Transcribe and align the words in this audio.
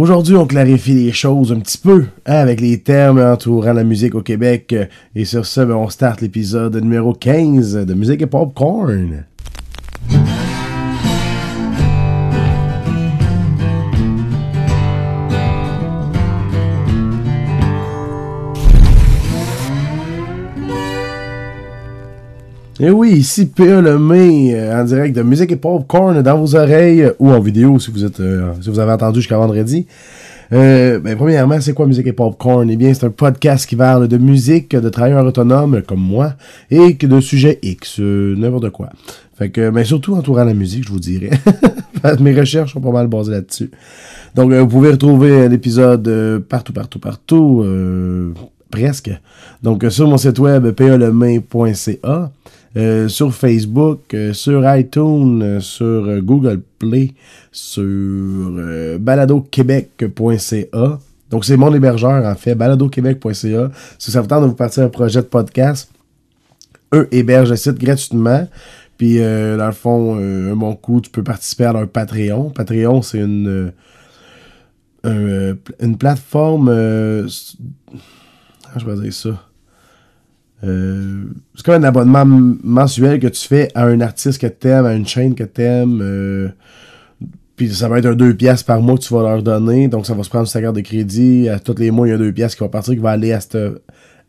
Aujourd'hui, 0.00 0.34
on 0.34 0.46
clarifie 0.46 0.94
les 0.94 1.12
choses 1.12 1.52
un 1.52 1.60
petit 1.60 1.76
peu 1.76 2.06
hein, 2.24 2.36
avec 2.36 2.62
les 2.62 2.80
termes 2.80 3.18
entourant 3.18 3.74
la 3.74 3.84
musique 3.84 4.14
au 4.14 4.22
Québec. 4.22 4.74
Et 5.14 5.26
sur 5.26 5.44
ce, 5.44 5.60
ben, 5.60 5.74
on 5.74 5.90
start 5.90 6.22
l'épisode 6.22 6.74
numéro 6.76 7.12
15 7.12 7.84
de 7.84 7.92
Musique 7.92 8.22
et 8.22 8.26
Popcorn. 8.26 9.26
Et 22.82 22.88
oui, 22.88 23.10
ici 23.10 23.44
P.A. 23.44 23.82
Lemay, 23.82 24.54
euh, 24.54 24.80
en 24.80 24.84
direct 24.84 25.14
de 25.14 25.20
Musique 25.20 25.52
et 25.52 25.56
Popcorn 25.56 26.22
dans 26.22 26.38
vos 26.38 26.56
oreilles 26.56 27.12
ou 27.18 27.30
en 27.30 27.38
vidéo 27.38 27.78
si 27.78 27.90
vous 27.90 28.06
êtes 28.06 28.20
euh, 28.20 28.54
si 28.62 28.70
vous 28.70 28.78
avez 28.78 28.92
entendu 28.92 29.20
jusqu'à 29.20 29.36
vendredi. 29.36 29.86
Euh, 30.50 30.98
ben, 30.98 31.14
premièrement, 31.14 31.60
c'est 31.60 31.74
quoi 31.74 31.84
Musique 31.86 32.06
et 32.06 32.14
Popcorn? 32.14 32.70
Eh 32.70 32.76
bien, 32.76 32.94
c'est 32.94 33.04
un 33.04 33.10
podcast 33.10 33.68
qui 33.68 33.76
parle 33.76 34.08
de 34.08 34.16
musique, 34.16 34.74
de 34.74 34.88
travailleurs 34.88 35.26
autonomes 35.26 35.82
comme 35.82 36.00
moi, 36.00 36.32
et 36.70 36.94
de 36.94 37.20
sujets 37.20 37.58
X, 37.62 37.98
n'importe 37.98 38.70
quoi. 38.70 38.88
Fait 39.34 39.50
que, 39.50 39.68
ben, 39.68 39.84
surtout 39.84 40.14
entourant 40.14 40.44
la 40.44 40.54
musique, 40.54 40.84
je 40.84 40.88
vous 40.90 41.00
dirais. 41.00 41.32
Mes 42.20 42.34
recherches 42.34 42.72
sont 42.72 42.80
pas 42.80 42.92
mal 42.92 43.08
basées 43.08 43.32
là-dessus. 43.32 43.70
Donc, 44.34 44.54
vous 44.54 44.66
pouvez 44.66 44.92
retrouver 44.92 45.50
l'épisode 45.50 46.42
partout, 46.48 46.72
partout, 46.72 46.98
partout, 46.98 47.62
presque. 48.70 49.10
Donc, 49.62 49.84
sur 49.90 50.08
mon 50.08 50.16
site 50.16 50.38
web, 50.38 50.70
palemain.ca. 50.70 52.30
Euh, 52.76 53.08
sur 53.08 53.34
Facebook, 53.34 54.14
euh, 54.14 54.32
sur 54.32 54.62
iTunes, 54.76 55.42
euh, 55.42 55.58
sur 55.58 56.22
Google 56.22 56.62
Play, 56.78 57.14
sur 57.50 57.82
baladoquebec.ca. 59.00 60.98
Donc, 61.30 61.44
c'est 61.44 61.56
mon 61.56 61.74
hébergeur, 61.74 62.24
en 62.24 62.34
fait, 62.36 62.54
baladoquebec.ca. 62.54 63.70
Si 63.98 64.12
ça 64.12 64.20
vous 64.20 64.28
tente 64.28 64.42
de 64.42 64.48
vous 64.48 64.54
partir 64.54 64.84
un 64.84 64.88
projet 64.88 65.20
de 65.20 65.26
podcast, 65.26 65.90
eux 66.94 67.08
hébergent 67.10 67.50
le 67.50 67.56
site 67.56 67.78
gratuitement. 67.78 68.46
Puis, 68.96 69.18
dans 69.18 69.66
le 69.66 69.72
fond, 69.72 70.18
un 70.18 70.54
bon 70.54 70.76
coup, 70.76 71.00
tu 71.00 71.10
peux 71.10 71.24
participer 71.24 71.64
à 71.64 71.72
leur 71.72 71.88
Patreon. 71.88 72.50
Patreon, 72.50 73.02
c'est 73.02 73.18
une, 73.18 73.72
plateforme. 75.98 76.68
je 76.68 77.24
vais 78.84 79.02
dire 79.02 79.12
ça? 79.12 79.49
Euh, 80.62 81.24
c'est 81.54 81.64
comme 81.64 81.82
un 81.82 81.86
abonnement 81.86 82.24
mensuel 82.26 83.18
que 83.18 83.28
tu 83.28 83.46
fais 83.46 83.70
à 83.74 83.84
un 83.84 84.00
artiste 84.00 84.40
que 84.40 84.46
t'aimes, 84.46 84.86
à 84.86 84.94
une 84.94 85.06
chaîne 85.06 85.34
que 85.34 85.44
t'aimes. 85.44 86.00
Euh, 86.02 86.48
puis 87.56 87.72
ça 87.74 87.88
va 87.88 87.98
être 87.98 88.06
un 88.06 88.14
2 88.14 88.34
pièces 88.34 88.62
par 88.62 88.80
mois 88.80 88.96
que 88.96 89.02
tu 89.02 89.14
vas 89.14 89.22
leur 89.22 89.42
donner. 89.42 89.88
Donc 89.88 90.06
ça 90.06 90.14
va 90.14 90.22
se 90.22 90.30
prendre 90.30 90.46
sur 90.46 90.54
ta 90.54 90.62
carte 90.62 90.76
de 90.76 90.80
crédit. 90.80 91.48
À 91.48 91.58
tous 91.58 91.78
les 91.78 91.90
mois, 91.90 92.06
il 92.06 92.10
y 92.10 92.14
a 92.14 92.18
2 92.18 92.32
pièces 92.32 92.54
qui 92.54 92.60
va 92.60 92.68
partir, 92.68 92.94
qui 92.94 93.00
va 93.00 93.10
aller 93.10 93.32
à 93.32 93.40
cette, 93.40 93.58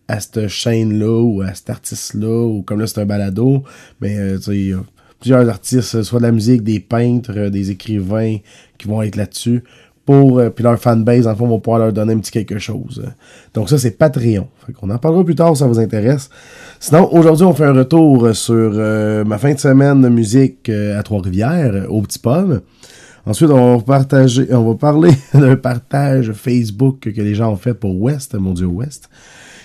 à 0.07 0.19
cette 0.19 0.47
chaîne-là 0.47 1.21
ou 1.21 1.41
à 1.41 1.53
cet 1.53 1.69
artiste-là. 1.69 2.47
Ou 2.47 2.61
comme 2.63 2.79
là, 2.79 2.87
c'est 2.87 3.01
un 3.01 3.05
balado. 3.05 3.63
Mais 3.99 4.17
euh, 4.17 4.37
tu 4.37 4.43
sais, 4.43 4.57
il 4.57 4.67
y 4.69 4.73
a 4.73 4.83
plusieurs 5.19 5.47
artistes, 5.49 6.01
soit 6.03 6.19
de 6.19 6.25
la 6.25 6.31
musique, 6.31 6.63
des 6.63 6.79
peintres, 6.79 7.49
des 7.49 7.71
écrivains 7.71 8.37
qui 8.77 8.87
vont 8.87 9.01
être 9.01 9.15
là-dessus 9.15 9.63
pour 10.05 10.39
euh, 10.39 10.49
puis 10.49 10.63
leur 10.63 10.79
fanbase 10.79 11.27
en 11.27 11.35
fond 11.35 11.47
vont 11.47 11.59
pouvoir 11.59 11.79
leur 11.79 11.93
donner 11.93 12.13
un 12.13 12.19
petit 12.19 12.31
quelque 12.31 12.59
chose. 12.59 13.03
Donc 13.53 13.69
ça 13.69 13.77
c'est 13.77 13.91
Patreon. 13.91 14.47
Fait 14.65 14.73
qu'on 14.73 14.89
en 14.89 14.97
parlera 14.97 15.23
plus 15.23 15.35
tard 15.35 15.55
si 15.55 15.59
ça 15.59 15.67
vous 15.67 15.79
intéresse. 15.79 16.29
Sinon 16.79 17.09
aujourd'hui 17.13 17.45
on 17.45 17.53
fait 17.53 17.65
un 17.65 17.73
retour 17.73 18.35
sur 18.35 18.71
euh, 18.75 19.23
ma 19.23 19.37
fin 19.37 19.53
de 19.53 19.59
semaine 19.59 20.01
de 20.01 20.09
musique 20.09 20.69
euh, 20.69 20.99
à 20.99 21.03
Trois-Rivières 21.03 21.85
au 21.89 22.01
Petit 22.01 22.19
Pomme. 22.19 22.61
Ensuite 23.25 23.51
on 23.51 23.77
va 23.77 23.83
partager 23.83 24.47
on 24.53 24.71
va 24.71 24.75
parler 24.75 25.11
d'un 25.33 25.55
partage 25.55 26.31
Facebook 26.33 27.11
que 27.13 27.21
les 27.21 27.35
gens 27.35 27.51
ont 27.51 27.57
fait 27.57 27.73
pour 27.73 27.99
West, 28.01 28.33
mon 28.35 28.53
dieu 28.53 28.67
West. 28.67 29.09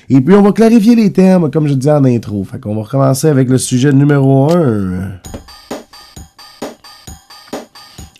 Et 0.08 0.20
puis 0.20 0.34
on 0.34 0.42
va 0.42 0.52
clarifier 0.52 0.94
les 0.94 1.12
termes 1.12 1.50
comme 1.50 1.66
je 1.66 1.74
disais 1.74 1.92
en 1.92 2.04
intro. 2.04 2.44
Fait 2.44 2.60
qu'on 2.60 2.76
va 2.76 2.82
recommencer 2.82 3.28
avec 3.28 3.48
le 3.48 3.58
sujet 3.58 3.92
numéro 3.92 4.52
1. 4.52 5.20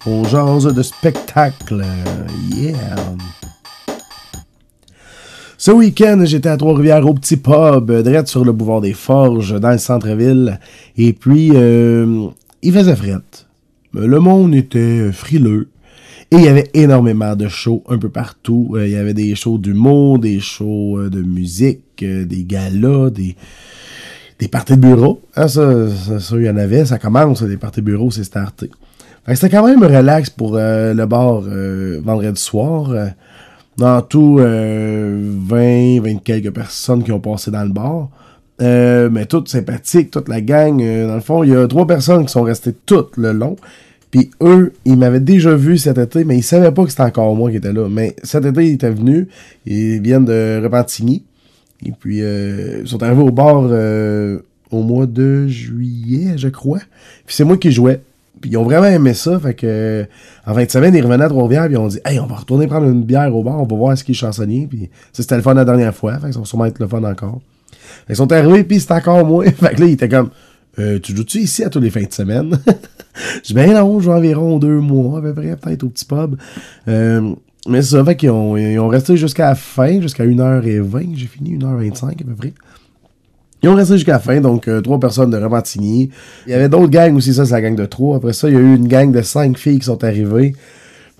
On 0.09 0.23
jase 0.23 0.73
de 0.73 0.83
spectacle. 0.83 1.85
Yeah. 2.55 2.77
Ce 5.59 5.73
week-end, 5.73 6.23
j'étais 6.25 6.49
à 6.49 6.57
Trois-Rivières 6.57 7.05
au 7.05 7.13
petit 7.13 7.37
pub, 7.37 7.91
direct 7.91 8.29
sur 8.29 8.45
le 8.45 8.53
boulevard 8.53 8.83
des 8.83 8.93
Forges, 8.93 9.59
dans 9.59 9.73
le 9.73 9.79
centre-ville. 9.79 10.61
Et 10.97 11.13
puis, 11.13 11.51
euh, 11.55 12.29
il 12.63 12.73
faisait 12.73 12.95
fret. 12.95 13.17
Le 13.95 14.21
monde 14.21 14.55
était 14.55 15.11
frileux. 15.11 15.71
Et 16.31 16.37
il 16.37 16.45
y 16.45 16.49
avait 16.49 16.71
énormément 16.75 17.35
de 17.35 17.49
shows 17.49 17.83
un 17.89 17.99
peu 17.99 18.09
partout. 18.09 18.75
Euh, 18.77 18.87
il 18.87 18.93
y 18.93 18.97
avait 18.97 19.15
des 19.15 19.35
shows 19.35 19.59
d'humour, 19.59 20.21
des 20.21 20.39
shows 20.39 20.99
euh, 21.01 21.11
de 21.11 21.21
musique, 21.21 21.99
des 21.99 22.45
galas, 22.45 23.11
des, 23.11 23.35
des 24.39 24.47
parties 24.47 24.77
de 24.77 24.83
bureau. 24.83 25.21
Ah, 25.35 25.49
ça, 25.49 25.89
ça, 26.21 26.37
il 26.37 26.45
y 26.45 26.51
en 26.51 26.57
avait. 26.57 26.85
Ça 26.85 27.01
commence, 27.01 27.43
des 27.43 27.57
parties 27.57 27.81
de 27.81 27.87
bureau, 27.87 28.13
c'est 28.13 28.23
starté. 28.23 28.71
C'était 29.35 29.51
quand 29.51 29.67
même 29.67 29.83
relax 29.83 30.31
pour 30.31 30.57
euh, 30.57 30.95
le 30.95 31.05
bar 31.05 31.43
euh, 31.47 32.01
vendredi 32.05 32.41
soir. 32.41 32.91
Euh, 32.91 33.07
dans 33.77 34.01
tout, 34.01 34.37
20, 34.37 36.01
20 36.01 36.23
quelques 36.23 36.51
personnes 36.51 37.03
qui 37.03 37.13
ont 37.13 37.21
passé 37.21 37.51
dans 37.51 37.65
le 37.65 37.73
bar. 37.73 38.09
mais 38.59 39.27
toutes 39.27 39.49
sympathiques, 39.49 40.11
toute 40.11 40.29
la 40.29 40.41
gang. 40.41 40.79
dans 40.79 41.15
le 41.15 41.21
fond, 41.21 41.43
il 41.43 41.51
y 41.51 41.57
a 41.57 41.67
trois 41.67 41.87
personnes 41.87 42.25
qui 42.25 42.33
sont 42.33 42.43
restées 42.43 42.73
tout 42.87 43.05
le 43.19 43.33
long. 43.33 43.57
Puis 44.11 44.31
eux, 44.41 44.73
ils 44.87 44.97
m'avaient 44.97 45.21
déjà 45.21 45.55
vu 45.55 45.77
cet 45.77 45.99
été, 45.99 46.25
mais 46.25 46.39
ils 46.39 46.43
savaient 46.43 46.73
pas 46.73 46.85
que 46.85 46.91
c'était 46.91 47.03
encore 47.03 47.37
moi 47.37 47.51
qui 47.51 47.57
étais 47.57 47.73
là. 47.73 47.87
Mais 47.91 48.17
cet 48.23 48.47
été, 48.47 48.67
ils 48.67 48.75
étaient 48.75 48.91
venus. 48.91 49.27
Ils 49.67 50.01
viennent 50.01 50.25
de 50.25 50.59
Repentigny. 50.63 51.25
Et 51.85 51.93
puis, 51.93 52.21
ils 52.21 52.89
sont 52.89 53.03
arrivés 53.03 53.25
au 53.25 53.31
bar 53.33 53.65
au 54.71 54.83
mois 54.83 55.05
de 55.05 55.49
juillet, 55.49 56.39
je 56.39 56.49
crois. 56.49 56.81
Puis 57.27 57.37
c'est 57.37 57.45
moi 57.45 57.59
qui 57.59 57.73
jouais. 57.73 58.01
Puis 58.41 58.51
ils 58.51 58.57
ont 58.57 58.65
vraiment 58.65 58.87
aimé 58.87 59.15
ça. 59.15 59.39
Fait 59.39 59.55
que 59.55 60.07
en 60.47 60.55
fin 60.55 60.65
de 60.65 60.71
semaine, 60.71 60.95
ils 60.95 61.03
revenaient 61.03 61.25
à 61.25 61.29
Trois-Rivières 61.29 61.67
ils 61.71 61.79
ont 61.79 61.89
dit 61.89 61.99
Hey, 62.05 62.19
on 62.21 62.27
va 62.27 62.37
retourner 62.37 62.67
prendre 62.67 62.87
une 62.87 63.03
bière 63.03 63.35
au 63.35 63.43
bar, 63.43 63.61
on 63.61 63.67
va 63.67 63.77
voir 63.77 63.99
ce 63.99 64.05
qui 64.05 64.13
est 64.13 64.15
chansonnier. 64.15 64.67
Puis 64.69 64.91
c'était 65.13 65.37
le 65.37 65.43
fun 65.43 65.55
la 65.55 65.65
dernière 65.65 65.95
fois. 65.95 66.19
Fait 66.19 66.29
que 66.29 66.35
ça 66.35 66.45
sûrement 66.45 66.67
être 66.67 66.79
le 66.79 66.89
fun 66.89 67.03
encore. 67.05 67.41
Fait 68.07 68.13
ils 68.13 68.17
sont 68.17 68.31
arrivés 68.33 68.65
puis 68.65 68.81
c'était 68.81 68.95
encore 68.95 69.25
moins. 69.25 69.45
fait 69.51 69.75
que 69.75 69.81
là, 69.81 69.87
ils 69.87 69.93
étaient 69.93 70.09
comme 70.09 70.31
euh, 70.79 70.99
Tu 70.99 71.17
joues-tu 71.17 71.39
ici 71.39 71.65
à 71.65 71.71
tous 71.71 71.81
les 71.81 71.91
fins 71.91 72.03
de 72.03 72.13
semaine? 72.13 72.59
Je 73.43 73.49
dis 73.49 73.55
ben 73.55 73.73
non, 73.73 73.99
je 73.99 74.05
joue 74.05 74.13
environ 74.13 74.59
deux 74.59 74.79
mois 74.79 75.21
à 75.21 75.23
peu 75.23 75.33
près, 75.33 75.57
peut-être 75.57 75.85
au 75.85 75.89
petit 75.89 76.05
pub. 76.05 76.37
Euh, 76.87 77.35
mais 77.67 77.81
c'est 77.81 77.97
ça, 77.97 78.05
fait 78.05 78.15
qu'ils 78.15 78.31
ont, 78.31 78.57
ils 78.59 78.79
ont 78.79 78.89
resté 78.89 79.17
jusqu'à 79.17 79.49
la 79.49 79.55
fin, 79.55 80.01
jusqu'à 80.03 80.27
1h20. 80.27 81.17
J'ai 81.17 81.27
fini 81.27 81.57
1h25 81.57 82.05
à 82.05 82.25
peu 82.25 82.35
près. 82.37 82.53
Ils 83.67 83.69
ont 83.69 83.75
resté 83.75 83.95
jusqu'à 83.95 84.13
la 84.13 84.19
fin, 84.21 84.41
donc 84.41 84.69
euh, 84.69 84.81
trois 84.81 85.01
personnes 85.01 85.31
de 85.31 85.37
Repentigny. 85.37 86.09
Il 86.47 86.53
y 86.53 86.55
avait 86.55 86.69
d'autres 86.69 86.87
gangs 86.87 87.17
aussi, 87.17 87.35
ça 87.35 87.45
c'est 87.45 87.51
la 87.51 87.61
gang 87.61 87.75
de 87.75 87.85
trois. 87.85 88.19
Après 88.19 88.33
ça, 88.33 88.49
il 88.49 88.55
y 88.55 88.57
a 88.57 88.61
eu 88.61 88.77
une 88.77 88.87
gang 88.87 89.11
de 89.11 89.21
cinq 89.23 89.59
filles 89.59 89.81
qui 89.81 89.87
sont 89.87 90.05
arrivées. 90.05 90.55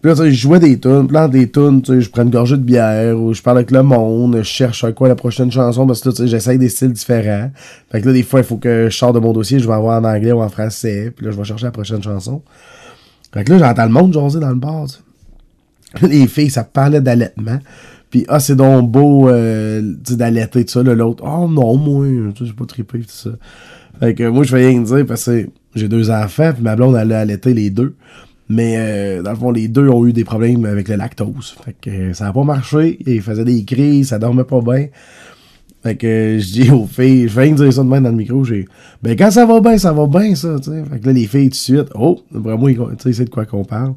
Puis 0.01 0.15
là, 0.15 0.25
je 0.25 0.31
jouais 0.31 0.61
des 0.61 0.79
tunes, 0.79 1.09
plein 1.09 1.27
des 1.27 1.51
tunes, 1.51 1.83
je 1.85 2.09
prends 2.09 2.23
une 2.23 2.31
gorgée 2.31 2.57
de 2.57 2.63
bière, 2.63 3.19
ou 3.19 3.35
je 3.35 3.43
parle 3.43 3.57
avec 3.59 3.73
le 3.73 3.83
monde, 3.83 4.37
je 4.37 4.43
cherche 4.45 4.85
à 4.85 4.93
quoi 4.93 5.09
la 5.09 5.17
prochaine 5.17 5.51
chanson, 5.51 5.89
parce 5.89 6.01
que 6.03 6.13
sais, 6.13 6.29
j'essaye 6.29 6.57
des 6.57 6.69
styles 6.69 6.93
différents. 6.93 7.51
Fait 7.91 8.01
que 8.01 8.07
là, 8.07 8.13
des 8.13 8.23
fois, 8.23 8.39
il 8.39 8.47
faut 8.47 8.59
que 8.59 8.87
je 8.91 8.97
sorte 8.97 9.17
de 9.17 9.21
mon 9.21 9.33
dossier, 9.33 9.59
je 9.59 9.67
vais 9.67 9.75
avoir 9.75 10.01
en 10.01 10.05
anglais 10.05 10.31
ou 10.31 10.41
en 10.41 10.49
français, 10.49 11.13
puis 11.17 11.27
là, 11.27 11.33
je 11.33 11.37
vais 11.37 11.43
chercher 11.43 11.65
la 11.65 11.73
prochaine 11.73 12.01
chanson. 12.01 12.43
Fait 13.35 13.43
que 13.43 13.55
là, 13.55 13.59
j'entends 13.59 13.87
le 13.87 13.91
monde 13.91 14.13
jaser 14.13 14.39
dans 14.39 14.51
le 14.51 14.55
bar, 14.55 14.87
Les 16.01 16.29
filles, 16.29 16.51
ça 16.51 16.63
parlait 16.63 17.01
d'allaitement. 17.01 17.59
Puis, 18.17 18.25
ah, 18.29 18.41
c'est 18.41 18.57
donc 18.57 18.91
beau 18.91 19.29
euh, 19.29 19.83
d'allaiter, 20.09 20.65
tout 20.65 20.71
ça. 20.73 20.83
L'autre, 20.83 21.23
oh 21.27 21.47
non, 21.49 21.77
moi, 21.77 22.07
j'ai 22.41 22.53
pas 22.55 22.65
trippé, 22.65 23.01
tout 23.01 23.09
ça. 23.09 23.29
Fait 24.01 24.15
que 24.15 24.27
moi, 24.27 24.43
je 24.43 24.57
fais 24.57 24.69
rien 24.69 24.81
dire 24.81 25.05
parce 25.05 25.27
que 25.27 25.51
j'ai 25.75 25.87
deux 25.87 26.11
enfants, 26.11 26.51
puis 26.55 26.63
ma 26.63 26.77
blonde, 26.77 26.97
elle 26.97 27.13
a 27.13 27.27
les 27.27 27.69
deux. 27.69 27.95
Mais 28.49 28.77
euh, 28.79 29.23
dans 29.23 29.33
le 29.33 29.37
fond, 29.37 29.51
les 29.51 29.69
deux 29.69 29.91
ont 29.91 30.07
eu 30.07 30.15
des 30.15 30.25
problèmes 30.25 30.65
avec 30.65 30.89
le 30.89 30.97
lactose. 30.97 31.57
Fait 31.63 31.77
que 31.79 31.91
euh, 31.91 32.13
ça 32.15 32.29
a 32.29 32.33
pas 32.33 32.43
marché. 32.43 32.99
Ils 33.07 33.21
faisaient 33.21 33.45
des 33.45 33.65
crises, 33.65 34.09
ça 34.09 34.19
dormait 34.19 34.45
pas 34.45 34.63
bien. 34.63 34.87
Fait 35.83 35.97
que 35.97 36.39
je 36.41 36.53
dis 36.53 36.71
aux 36.71 36.87
filles, 36.87 37.25
je 37.25 37.35
fais 37.35 37.43
rien 37.43 37.53
dire 37.53 37.71
ça 37.71 37.83
de 37.83 37.89
même 37.89 38.05
dans 38.05 38.09
le 38.09 38.17
micro, 38.17 38.45
j'ai. 38.45 38.65
Ben 39.03 39.15
quand 39.15 39.31
ça 39.31 39.45
va 39.45 39.61
bien, 39.61 39.77
ça 39.77 39.93
va 39.93 40.07
bien, 40.07 40.35
ça. 40.35 40.57
Fait 40.63 41.01
que 41.01 41.07
là, 41.07 41.13
les 41.13 41.27
filles, 41.27 41.51
tout 41.51 41.51
de 41.51 41.55
suite, 41.55 41.89
oh, 41.95 42.19
vraiment, 42.31 42.89
c'est 42.99 43.25
de 43.27 43.29
quoi 43.29 43.45
qu'on 43.45 43.65
parle. 43.67 43.93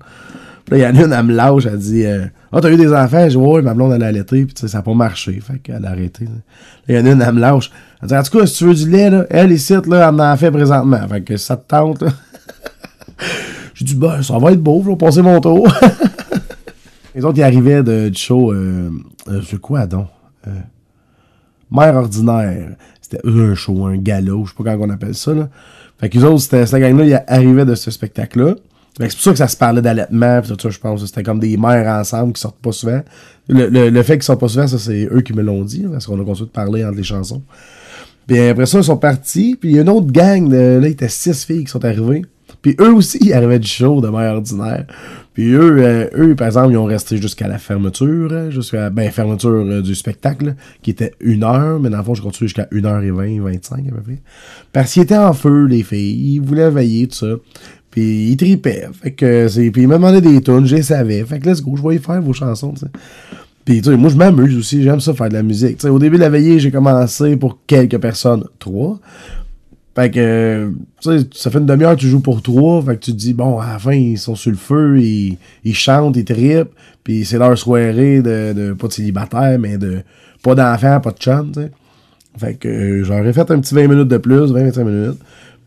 Là, 0.70 0.78
il 0.78 0.82
y 0.82 0.86
en 0.86 0.96
a 0.96 1.06
une, 1.06 1.14
elle 1.14 1.26
me 1.26 1.34
lâche, 1.34 1.66
elle 1.66 1.80
dit 1.80 2.06
euh, 2.06 2.26
Ah, 2.52 2.58
oh, 2.58 2.62
t'as 2.62 2.72
eu 2.72 2.78
des 2.78 2.94
enfants 2.94 3.24
Je 3.24 3.30
dis 3.30 3.38
Ouais, 3.38 3.62
ma 3.62 3.74
blonde, 3.74 3.94
elle 3.94 4.04
a 4.04 4.08
allaité, 4.08 4.46
puis 4.46 4.56
ça 4.56 4.78
n'a 4.78 4.82
pas 4.84 4.94
marché. 4.94 5.40
Fait 5.42 5.60
qu'elle 5.60 5.86
a 5.86 5.90
arrêté. 5.90 6.26
Là, 6.26 6.32
il 6.88 6.96
y 6.96 7.00
en 7.00 7.06
a 7.06 7.12
une, 7.12 7.22
elle 7.22 7.34
me 7.34 7.40
lâche. 7.40 7.72
Elle 8.02 8.10
dit 8.10 8.16
En 8.16 8.24
tout 8.24 8.38
cas, 8.38 8.46
si 8.46 8.58
tu 8.58 8.66
veux 8.66 8.76
du 8.76 8.90
lait, 8.90 9.10
là, 9.10 9.26
elle, 9.30 9.52
ici, 9.52 9.74
là, 9.74 10.10
elle 10.10 10.22
en 10.22 10.38
fait 10.38 10.52
présentement. 10.52 11.08
Fait 11.08 11.22
que 11.22 11.38
ça 11.38 11.58
te 11.58 11.68
tente. 11.68 12.04
J'ai 13.74 13.86
dit 13.86 13.96
Ben, 13.96 14.22
ça 14.22 14.38
va 14.38 14.52
être 14.52 14.62
beau, 14.62 14.82
je 14.84 14.90
vais 14.90 14.96
passer 14.96 15.22
mon 15.22 15.40
tour. 15.42 15.68
Les 17.16 17.26
autres, 17.26 17.38
ils 17.40 17.44
arrivaient 17.44 17.84
de, 17.84 18.10
du 18.10 18.20
show, 18.20 18.54
euh, 18.54 18.92
euh, 19.28 19.42
je 19.42 19.58
quoi 19.58 19.88
donc? 19.88 20.08
Euh, 20.48 20.52
Mère 21.72 21.96
ordinaire. 21.96 22.76
C'était 23.02 23.28
un 23.28 23.56
show, 23.56 23.86
un 23.86 23.98
galop, 23.98 24.46
je 24.46 24.52
sais 24.52 24.64
pas 24.64 24.72
comment 24.72 24.86
on 24.86 24.90
appelle 24.90 25.16
ça, 25.16 25.34
là. 25.34 25.50
Fait 26.00 26.10
que 26.10 26.18
les 26.18 26.24
autres, 26.24 26.40
c'était, 26.40 26.66
cette 26.66 26.80
gang-là, 26.80 27.06
ils 27.06 27.24
arrivaient 27.28 27.66
de 27.66 27.76
ce 27.76 27.92
spectacle-là. 27.92 28.56
C'est 28.98 29.14
pour 29.14 29.22
ça 29.22 29.32
que 29.32 29.38
ça 29.38 29.48
se 29.48 29.58
parlait 29.58 29.82
d'allaitement, 29.82 30.42
tout 30.42 30.58
ça, 30.62 30.70
je 30.70 30.80
pense. 30.80 31.06
C'était 31.06 31.24
comme 31.24 31.40
des 31.40 31.56
mères 31.58 31.88
ensemble 31.88 32.34
qui 32.34 32.42
sortent 32.42 32.60
pas 32.60 32.72
souvent. 32.72 33.02
Le, 33.48 34.04
fait 34.04 34.14
qu'ils 34.14 34.24
sortent 34.24 34.42
pas 34.42 34.48
souvent, 34.48 34.68
ça, 34.68 34.78
c'est 34.78 35.08
eux 35.12 35.22
qui 35.22 35.34
me 35.34 35.42
l'ont 35.42 35.64
dit, 35.64 35.86
parce 35.92 36.06
qu'on 36.06 36.20
a 36.20 36.24
continué 36.24 36.48
de 36.48 36.52
parler 36.54 36.84
entre 36.84 36.98
les 36.98 37.04
chansons. 37.04 37.42
Puis 38.28 38.40
après 38.40 38.66
ça, 38.66 38.78
ils 38.78 38.84
sont 38.84 38.98
partis, 38.98 39.58
puis 39.60 39.70
il 39.72 39.76
y 39.76 39.80
a 39.80 39.82
une 39.82 39.90
autre 39.90 40.12
gang, 40.12 40.52
là, 40.52 40.78
il 40.78 40.86
était 40.86 41.10
six 41.10 41.46
filles 41.46 41.64
qui 41.64 41.72
sont 41.72 41.84
arrivées. 41.84 42.24
Puis 42.62 42.76
eux 42.80 42.94
aussi, 42.94 43.18
ils 43.22 43.34
arrivaient 43.34 43.60
du 43.60 43.68
show 43.68 44.02
de 44.02 44.10
mère 44.10 44.36
ordinaire. 44.36 44.86
Puis 45.34 45.54
eux, 45.54 45.78
euh, 45.80 46.10
eux, 46.16 46.36
par 46.36 46.48
exemple, 46.48 46.74
ils 46.74 46.78
ont 46.78 46.86
resté 46.86 47.18
jusqu'à 47.18 47.48
la 47.48 47.58
fermeture, 47.58 48.52
jusqu'à 48.52 48.82
la 48.82 48.90
ben, 48.90 49.10
fermeture 49.10 49.66
euh, 49.66 49.82
du 49.82 49.96
spectacle, 49.96 50.56
qui 50.82 50.92
était 50.92 51.14
une 51.22 51.44
heure, 51.44 51.80
mais 51.80 51.90
dans 51.90 52.00
le 52.00 52.04
fond, 52.04 52.14
je 52.14 52.22
continue 52.22 52.50
jusqu'à 52.50 52.68
1h20, 52.72 53.42
25 53.42 53.88
à 53.88 53.92
peu 53.92 54.02
près. 54.02 54.22
Parce 54.74 54.94
qu'ils 54.94 55.04
étaient 55.04 55.18
en 55.18 55.34
feu, 55.34 55.66
les 55.66 55.84
filles, 55.84 56.36
ils 56.36 56.40
voulaient 56.40 56.70
veiller, 56.70 57.08
tout 57.08 57.16
ça. 57.16 57.36
Puis 57.92 58.32
ils 58.32 58.38
tripaient. 58.38 58.88
Fait 59.02 59.12
que 59.12 59.48
c'est. 59.48 59.72
Puis 59.72 59.84
ils 59.84 59.88
me 59.88 59.94
demandaient 59.94 60.22
des 60.22 60.42
tunes, 60.42 60.66
je 60.66 60.76
les 60.76 60.84
savais. 60.84 61.24
Fait 61.24 61.40
que 61.40 61.50
let's 61.50 61.62
go, 61.62 61.76
je 61.76 61.82
voyais 61.82 62.00
faire 62.00 62.22
vos 62.22 62.34
chansons. 62.34 62.74
Puis 63.66 63.82
tu 63.82 63.90
sais, 63.90 63.98
moi 63.98 64.10
je 64.10 64.16
m'amuse 64.16 64.58
aussi, 64.58 64.84
j'aime 64.84 65.00
ça 65.00 65.14
faire 65.14 65.30
de 65.30 65.34
la 65.34 65.44
musique. 65.44 65.78
Tu 65.78 65.82
sais, 65.84 65.90
au 65.90 66.00
début 66.00 66.18
de 66.18 66.22
la 66.22 66.30
veillée, 66.30 66.60
j'ai 66.60 66.72
commencé 66.72 67.36
pour 67.38 67.60
quelques 67.68 67.98
personnes, 67.98 68.44
trois. 68.60 69.00
Fait 69.96 70.12
que, 70.12 70.72
tu 71.02 71.10
sais, 71.10 71.28
ça 71.34 71.52
fait 71.52 71.58
une 71.58 71.66
demi-heure 71.66 71.96
tu 71.96 72.08
joues 72.08 72.22
pour 72.22 72.42
trois. 72.42 72.82
Fait 72.82 72.96
que 72.96 73.02
tu 73.02 73.12
te 73.12 73.18
dis, 73.18 73.34
bon, 73.34 73.60
à 73.60 73.74
la 73.74 73.80
fin, 73.80 73.92
ils 73.92 74.18
sont 74.18 74.36
sur 74.36 74.52
le 74.52 74.58
feu, 74.58 74.98
ils, 75.02 75.38
chantent, 75.74 76.16
ils 76.16 76.24
tripent. 76.24 76.72
Puis 77.04 77.26
c'est 77.26 77.38
leur 77.38 77.58
soirée 77.58 78.22
de, 78.22 78.74
pas 78.74 78.88
de 78.88 78.94
célibataire, 78.94 79.60
mais 79.60 79.78
de 79.78 80.04
pas 80.42 80.56
d'enfants, 80.56 81.02
pas 81.02 81.12
de 81.12 81.22
chant. 81.22 81.48
Fait 82.38 82.56
que 82.56 83.04
j'aurais 83.04 83.34
fait 83.34 83.52
un 83.52 83.60
petit 83.60 83.76
20 83.76 83.88
minutes 83.88 84.08
de 84.08 84.18
plus, 84.18 84.54
20-25 84.54 84.84
minutes. 84.84 85.20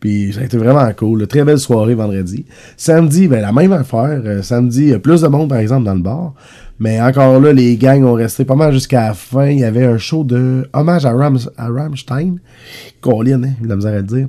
Puis 0.03 0.33
ça 0.33 0.41
a 0.41 0.43
été 0.43 0.57
vraiment 0.57 0.85
cool. 0.97 1.25
Très 1.27 1.45
belle 1.45 1.59
soirée 1.59 1.95
vendredi. 1.95 2.43
Samedi, 2.75 3.29
ben 3.29 3.41
la 3.41 3.53
même 3.53 3.71
affaire. 3.71 4.21
Euh, 4.25 4.41
samedi, 4.41 4.93
plus 4.97 5.21
de 5.21 5.29
monde, 5.29 5.47
par 5.47 5.59
exemple, 5.59 5.85
dans 5.85 5.93
le 5.93 6.01
bar. 6.01 6.33
Mais 6.77 7.01
encore 7.01 7.39
là, 7.39 7.53
les 7.53 7.77
gangs 7.77 8.03
ont 8.03 8.15
resté 8.15 8.43
pas 8.43 8.55
mal 8.55 8.73
jusqu'à 8.73 9.07
la 9.07 9.13
fin. 9.13 9.45
Il 9.45 9.59
y 9.59 9.63
avait 9.63 9.85
un 9.85 9.97
show 9.97 10.25
de 10.25 10.67
hommage 10.73 11.05
à, 11.05 11.13
Rams, 11.13 11.39
à 11.55 11.69
Rammstein. 11.69 12.35
Colin, 12.99 13.43
hein, 13.45 13.53
la 13.63 13.77
misère 13.77 13.97
à 13.97 14.01
dire. 14.01 14.27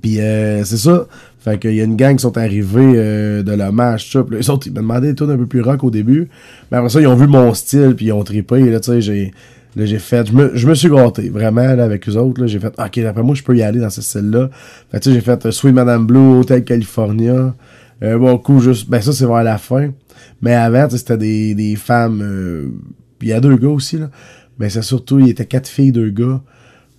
Puis 0.00 0.20
euh, 0.20 0.62
c'est 0.62 0.76
ça. 0.76 1.08
Fait 1.40 1.58
qu'il 1.58 1.74
y 1.74 1.80
a 1.80 1.84
une 1.84 1.96
gang 1.96 2.14
qui 2.14 2.22
sont 2.22 2.38
arrivés 2.38 2.92
euh, 2.94 3.42
de 3.42 3.54
l'hommage, 3.54 4.12
ça. 4.12 4.20
Autres, 4.20 4.68
ils 4.68 4.70
me 4.70 4.76
demandaient 4.76 5.08
des 5.08 5.14
tunes 5.16 5.32
un 5.32 5.36
peu 5.36 5.46
plus 5.46 5.62
rock 5.62 5.82
au 5.82 5.90
début. 5.90 6.28
Mais 6.70 6.78
après 6.78 6.90
ça, 6.90 7.00
ils 7.00 7.08
ont 7.08 7.16
vu 7.16 7.26
mon 7.26 7.52
style, 7.54 7.96
puis 7.96 8.06
ils 8.06 8.12
ont 8.12 8.22
trippé. 8.22 8.60
Là, 8.70 8.78
tu 8.78 8.92
sais, 8.92 9.00
j'ai 9.00 9.32
Là, 9.76 9.84
j'ai 9.84 9.98
fait, 9.98 10.26
je 10.26 10.32
me, 10.32 10.56
je 10.56 10.66
me 10.66 10.74
suis 10.74 10.88
gâté, 10.88 11.28
vraiment, 11.28 11.74
là, 11.74 11.84
avec 11.84 12.08
eux 12.08 12.16
autres. 12.16 12.40
Là, 12.40 12.46
j'ai 12.46 12.58
fait, 12.58 12.74
OK, 12.78 13.00
d'après 13.00 13.22
moi, 13.22 13.34
je 13.34 13.42
peux 13.42 13.54
y 13.54 13.62
aller 13.62 13.78
dans 13.78 13.90
ce 13.90 14.00
style-là. 14.00 14.48
Fait 14.90 15.00
tu 15.00 15.10
sais, 15.10 15.14
j'ai 15.14 15.20
fait 15.20 15.44
euh, 15.44 15.50
Sweet 15.50 15.74
Madame 15.74 16.06
Blue, 16.06 16.38
Hotel 16.38 16.64
California. 16.64 17.54
Un 18.00 18.18
bon 18.18 18.38
coup, 18.38 18.60
juste, 18.60 18.88
ben 18.88 19.02
ça, 19.02 19.12
c'est 19.12 19.26
vers 19.26 19.44
la 19.44 19.58
fin. 19.58 19.90
Mais 20.40 20.54
avant, 20.54 20.88
c'était 20.88 21.18
des, 21.18 21.54
des 21.54 21.76
femmes, 21.76 22.22
euh, 22.22 22.68
il 23.20 23.28
y 23.28 23.32
a 23.34 23.40
deux 23.40 23.56
gars 23.56 23.68
aussi, 23.68 23.98
là. 23.98 24.10
Mais 24.58 24.70
c'est 24.70 24.80
surtout, 24.80 25.18
il 25.18 25.26
y 25.26 25.30
était 25.30 25.44
quatre 25.44 25.68
filles, 25.68 25.92
deux 25.92 26.08
gars. 26.08 26.40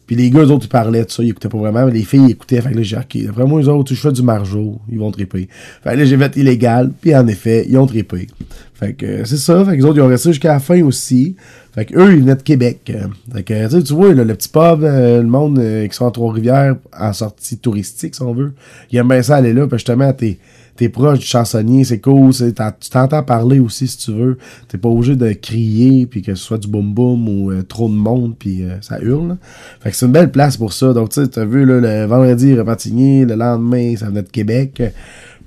Puis 0.07 0.15
les 0.15 0.30
gars, 0.30 0.39
eux 0.39 0.51
autres, 0.51 0.65
ils 0.65 0.69
parlaient 0.69 1.04
de 1.04 1.12
ça, 1.12 1.21
ils 1.21 1.30
écoutaient 1.30 1.50
pas 1.50 1.57
vraiment, 1.57 1.86
mais 1.86 1.92
les 1.92 2.04
filles, 2.04 2.24
ils 2.27 2.31
écoutaient. 2.31 2.62
Fait 2.62 2.71
que 2.71 2.77
là, 2.77 2.81
j'ai 2.81 2.95
OK, 2.95 3.25
d'après 3.25 3.45
moi, 3.45 3.62
eux 3.62 3.68
autres, 3.68 3.94
je 3.94 4.00
fais 4.00 4.12
du 4.13 4.24
margeau, 4.24 4.80
ils 4.89 4.98
vont 4.98 5.12
triper. 5.12 5.50
Fait 5.83 5.92
que 5.92 5.98
là, 5.98 6.06
j'ai 6.06 6.18
fait 6.18 6.36
illégal, 6.38 6.92
puis 7.00 7.13
en 7.13 7.27
effet, 7.27 7.65
ils 7.69 7.77
ont 7.77 7.86
trippé. 7.86 8.27
Fait 8.74 8.94
que 8.94 9.25
c'est 9.25 9.38
ça, 9.38 9.65
fait 9.65 9.71
que 9.71 9.77
les 9.77 9.83
autres, 9.83 9.98
ils 9.98 10.01
ont 10.01 10.07
resté 10.07 10.30
jusqu'à 10.30 10.54
la 10.54 10.59
fin 10.59 10.81
aussi. 10.81 11.36
Fait 11.75 11.86
que 11.86 12.00
eux, 12.00 12.13
ils 12.13 12.21
venaient 12.21 12.36
de 12.36 12.42
Québec. 12.42 12.92
Fait 13.33 13.44
que, 13.44 13.81
tu 13.81 13.94
vois, 13.94 14.13
le 14.13 14.33
petit 14.33 14.50
pub, 14.50 14.83
euh, 14.83 15.21
le 15.21 15.27
monde 15.27 15.59
euh, 15.59 15.88
qui 15.88 15.95
sont 15.95 16.06
en 16.06 16.12
Trois-Rivières, 16.12 16.77
en 16.98 17.12
sortie 17.12 17.57
touristique, 17.57 18.15
si 18.15 18.21
on 18.21 18.33
veut, 18.33 18.54
ils 18.92 18.98
aiment 18.98 19.09
bien 19.09 19.21
ça 19.21 19.36
aller 19.36 19.51
là, 19.54 19.68
puis 19.68 19.77
justement, 19.77 20.13
t'es 20.13 20.38
t'es 20.77 20.89
proche 20.89 21.19
du 21.19 21.25
chansonnier, 21.25 21.83
c'est 21.83 22.00
cool, 22.00 22.31
tu 22.33 22.89
t'entends 22.89 23.24
parler 23.24 23.59
aussi 23.59 23.88
si 23.88 23.97
tu 23.97 24.12
veux. 24.12 24.38
T'es 24.68 24.77
pas 24.77 24.89
obligé 24.89 25.15
de 25.15 25.31
crier, 25.33 26.06
puis 26.06 26.21
que 26.21 26.35
ce 26.35 26.44
soit 26.44 26.57
du 26.57 26.68
boum 26.68 26.94
boum 26.94 27.27
ou 27.27 27.51
euh, 27.51 27.63
trop 27.63 27.89
de 27.89 27.95
monde, 27.95 28.35
puis 28.38 28.63
ça 28.81 29.00
hurle. 29.01 29.38
Fait 29.81 29.91
que 29.91 29.95
c'est 29.95 30.06
une 30.06 30.12
belle 30.12 30.31
place 30.31 30.57
pour 30.57 30.74
ça. 30.74 30.94
Donc 30.94 31.09
tu 31.09 31.21
sais, 31.21 31.27
t'as 31.27 31.45
vu 31.45 31.65
le 31.65 32.06
vendredi 32.06 32.53
Repentigny, 32.53 33.25
le 33.25 33.35
lendemain, 33.35 33.95
ça 33.97 34.07
venait 34.07 34.24
de 34.24 34.29
Québec. 34.29 34.81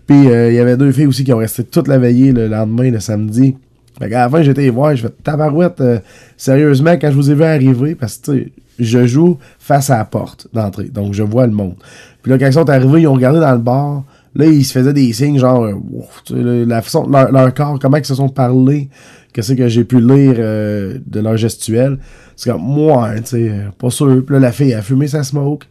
Puis 0.06 0.24
il 0.24 0.54
y 0.54 0.58
avait 0.58 0.76
deux 0.76 0.92
filles 0.92 1.06
aussi 1.06 1.24
qui 1.24 1.32
ont 1.32 1.38
resté 1.38 1.64
toute 1.64 1.88
la 1.88 1.98
veillée 1.98 2.32
le 2.32 2.48
lendemain, 2.48 2.90
le 2.90 3.00
samedi. 3.00 3.54
Fait 4.00 4.08
qu'à 4.08 4.20
la 4.20 4.30
fin, 4.30 4.42
j'étais 4.42 4.68
voir, 4.70 4.96
je 4.96 5.02
fais 5.02 5.12
tabarouette, 5.22 5.80
euh, 5.82 5.98
sérieusement, 6.38 6.92
quand 6.92 7.10
je 7.10 7.16
vous 7.16 7.30
ai 7.30 7.34
vu 7.34 7.44
arriver, 7.44 7.94
parce 7.94 8.16
que, 8.16 8.32
tu 8.32 8.38
sais, 8.38 8.52
je 8.78 9.06
joue 9.06 9.38
face 9.58 9.90
à 9.90 9.98
la 9.98 10.06
porte 10.06 10.48
d'entrée, 10.54 10.84
donc 10.84 11.12
je 11.12 11.22
vois 11.22 11.46
le 11.46 11.52
monde. 11.52 11.74
Puis 12.22 12.32
là, 12.32 12.38
quand 12.38 12.46
ils 12.46 12.52
sont 12.54 12.70
arrivés, 12.70 13.02
ils 13.02 13.06
ont 13.06 13.12
regardé 13.12 13.40
dans 13.40 13.52
le 13.52 13.58
bar, 13.58 14.04
là, 14.34 14.46
ils 14.46 14.64
se 14.64 14.72
faisaient 14.72 14.92
des 14.92 15.12
signes, 15.12 15.38
genre, 15.38 15.64
euh, 15.64 16.64
la 16.64 16.82
façon, 16.82 17.08
leur, 17.08 17.30
leur, 17.32 17.52
corps, 17.54 17.78
comment 17.80 17.96
ils 17.96 18.04
se 18.04 18.14
sont 18.14 18.28
parlé, 18.28 18.88
qu'est-ce 19.32 19.52
que 19.52 19.68
j'ai 19.68 19.84
pu 19.84 20.00
lire 20.00 20.34
euh, 20.38 20.98
de 21.06 21.20
leur 21.20 21.36
gestuelle. 21.36 21.98
C'est 22.36 22.50
comme, 22.50 22.62
moi, 22.62 23.10
tu 23.16 23.26
sais, 23.26 23.52
pas 23.78 23.90
sûr. 23.90 24.24
Puis 24.24 24.34
là, 24.34 24.40
la 24.40 24.52
fille 24.52 24.72
a 24.72 24.82
fumé 24.82 25.08
sa 25.08 25.22
smoke. 25.22 25.66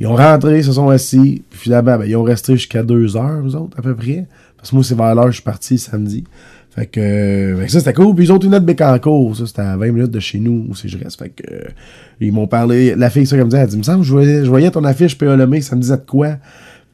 Ils 0.00 0.06
ont 0.06 0.16
rentré, 0.16 0.58
ils 0.58 0.64
se 0.64 0.72
sont 0.72 0.88
assis. 0.88 1.42
Puis 1.50 1.60
finalement, 1.60 1.98
ben, 1.98 2.04
ils 2.04 2.16
ont 2.16 2.24
resté 2.24 2.54
jusqu'à 2.56 2.82
deux 2.82 3.16
heures, 3.16 3.40
vous 3.42 3.56
autres, 3.56 3.78
à 3.78 3.82
peu 3.82 3.94
près. 3.94 4.26
Parce 4.56 4.70
que 4.70 4.76
moi, 4.76 4.84
c'est 4.84 4.96
vers 4.96 5.14
l'heure 5.14 5.28
je 5.28 5.34
suis 5.34 5.42
parti 5.42 5.78
samedi. 5.78 6.24
Fait 6.74 6.86
que, 6.86 7.00
euh, 7.00 7.68
ça, 7.68 7.78
c'était 7.78 7.92
cool. 7.92 8.14
Puis 8.16 8.24
ils 8.24 8.32
ont 8.32 8.38
une 8.38 8.54
autre 8.54 8.64
Bécancourt. 8.64 9.36
Ça, 9.36 9.46
c'était 9.46 9.62
à 9.62 9.76
20 9.76 9.92
minutes 9.92 10.10
de 10.10 10.20
chez 10.20 10.40
nous, 10.40 10.66
où 10.68 10.74
si 10.74 10.88
je 10.88 10.98
reste. 10.98 11.20
Fait 11.20 11.28
que, 11.28 11.44
euh, 11.50 11.68
ils 12.20 12.32
m'ont 12.32 12.48
parlé. 12.48 12.96
La 12.96 13.10
fille, 13.10 13.26
ça, 13.26 13.36
comme 13.36 13.46
me 13.46 13.50
dit, 13.50 13.56
elle 13.56 13.68
dit, 13.68 13.78
me 13.78 13.82
semble, 13.84 14.02
je 14.02 14.12
voyais, 14.12 14.44
je 14.44 14.48
voyais 14.48 14.70
ton 14.70 14.82
affiche 14.84 15.16
PA 15.16 15.36
Lemay, 15.36 15.60
ça 15.60 15.76
me 15.76 15.80
disait 15.80 15.96
de 15.96 16.02
quoi? 16.02 16.36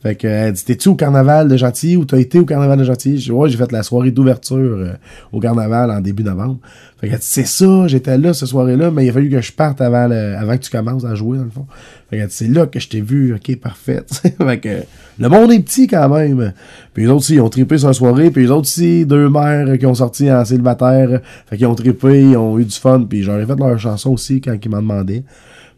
Fait 0.03 0.15
que, 0.15 0.27
elle 0.27 0.55
dit, 0.55 0.65
t'es-tu 0.65 0.89
au 0.89 0.95
carnaval 0.95 1.49
de 1.49 1.57
Gentilly 1.59 1.97
ou 1.97 2.07
t'as 2.07 2.19
été 2.19 2.39
au 2.39 2.47
carnaval 2.47 2.79
de 2.79 2.85
Gentilly? 2.85 3.19
Je 3.19 3.25
dis, 3.25 3.33
ouais, 3.33 3.51
j'ai 3.51 3.59
fait 3.59 3.71
la 3.71 3.83
soirée 3.83 4.11
d'ouverture 4.11 4.57
euh, 4.57 4.93
au 5.31 5.41
carnaval 5.41 5.91
en 5.91 6.01
début 6.01 6.25
novembre. 6.25 6.59
Fait 6.99 7.09
qu'elle 7.09 7.19
dit, 7.19 7.27
c'est 7.27 7.47
ça, 7.47 7.87
j'étais 7.87 8.17
là 8.17 8.33
ce 8.33 8.47
soirée-là, 8.47 8.91
mais 8.91 9.05
il 9.05 9.11
a 9.11 9.13
fallu 9.13 9.29
que 9.29 9.41
je 9.43 9.53
parte 9.53 9.81
avant, 9.83 10.11
avant 10.11 10.57
que 10.57 10.63
tu 10.63 10.71
commences 10.71 11.05
à 11.05 11.15
jouer, 11.15 11.37
dans 11.37 11.45
le 11.45 11.51
fond. 11.51 11.67
Fait 12.09 12.17
qu'elle 12.17 12.29
dit, 12.29 12.35
c'est 12.35 12.49
là 12.49 12.67
que 12.67 12.81
je 12.81 12.89
t'ai 12.89 13.03
vu, 13.03 13.35
ok, 13.35 13.57
parfait. 13.57 14.03
fait 14.11 14.59
que, 14.59 14.83
le 15.19 15.29
monde 15.29 15.53
est 15.53 15.61
petit 15.61 15.87
quand 15.87 16.09
même. 16.09 16.55
Puis 16.95 17.03
les 17.05 17.11
autres 17.11 17.31
ils 17.31 17.41
ont 17.43 17.51
trippé 17.51 17.77
sur 17.77 17.89
la 17.89 17.93
soirée, 17.93 18.31
puis 18.31 18.45
les 18.45 18.51
autres 18.51 18.63
aussi, 18.63 19.05
deux 19.05 19.29
mères 19.29 19.79
qui 19.79 19.85
ont 19.85 19.95
sorti 19.95 20.33
en 20.33 20.43
célibataire. 20.47 21.21
Fait 21.47 21.59
qu'ils 21.59 21.67
ont 21.67 21.75
trippé, 21.75 22.23
ils 22.23 22.37
ont 22.39 22.59
eu 22.59 22.65
du 22.65 22.75
fun, 22.75 23.05
puis 23.09 23.23
j'aurais 23.23 23.45
fait 23.45 23.59
leur 23.59 23.79
chanson 23.79 24.13
aussi 24.13 24.41
quand 24.41 24.57
ils 24.63 24.71
m'en 24.71 24.81
demandaient. 24.81 25.25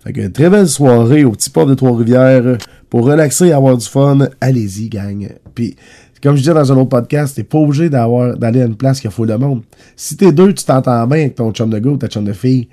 Fait 0.03 0.13
que 0.13 0.27
très 0.29 0.51
belle 0.51 0.69
soirée 0.69 1.25
au 1.25 1.31
petit 1.31 1.51
port 1.51 1.67
de 1.67 1.75
Trois-Rivières. 1.75 2.59
Pour 2.91 3.07
relaxer 3.07 3.47
et 3.47 3.53
avoir 3.53 3.77
du 3.77 3.87
fun, 3.87 4.19
allez-y, 4.41 4.89
gang. 4.89 5.29
Puis, 5.55 5.77
comme 6.23 6.35
je 6.35 6.41
disais 6.41 6.55
dans 6.55 6.73
un 6.73 6.77
autre 6.77 6.91
podcast, 6.91 7.37
t'es 7.37 7.45
pas 7.45 7.59
obligé 7.59 7.89
d'aller 7.89 8.61
à 8.61 8.67
une 8.67 8.77
place 8.77 9.01
qui 9.01 9.07
a 9.07 9.11
fou 9.11 9.27
de 9.27 9.35
monde. 9.35 9.63
Si 9.97 10.17
t'es 10.17 10.33
deux, 10.33 10.53
tu 10.53 10.65
t'entends 10.65 11.07
bien 11.07 11.21
avec 11.21 11.37
ton 11.37 11.53
chum 11.53 11.71
de 11.71 11.79
gars 11.79 11.91
ou 11.91 11.97
ta 11.97 12.09
chum 12.09 12.25
de 12.25 12.33
fille, 12.33 12.69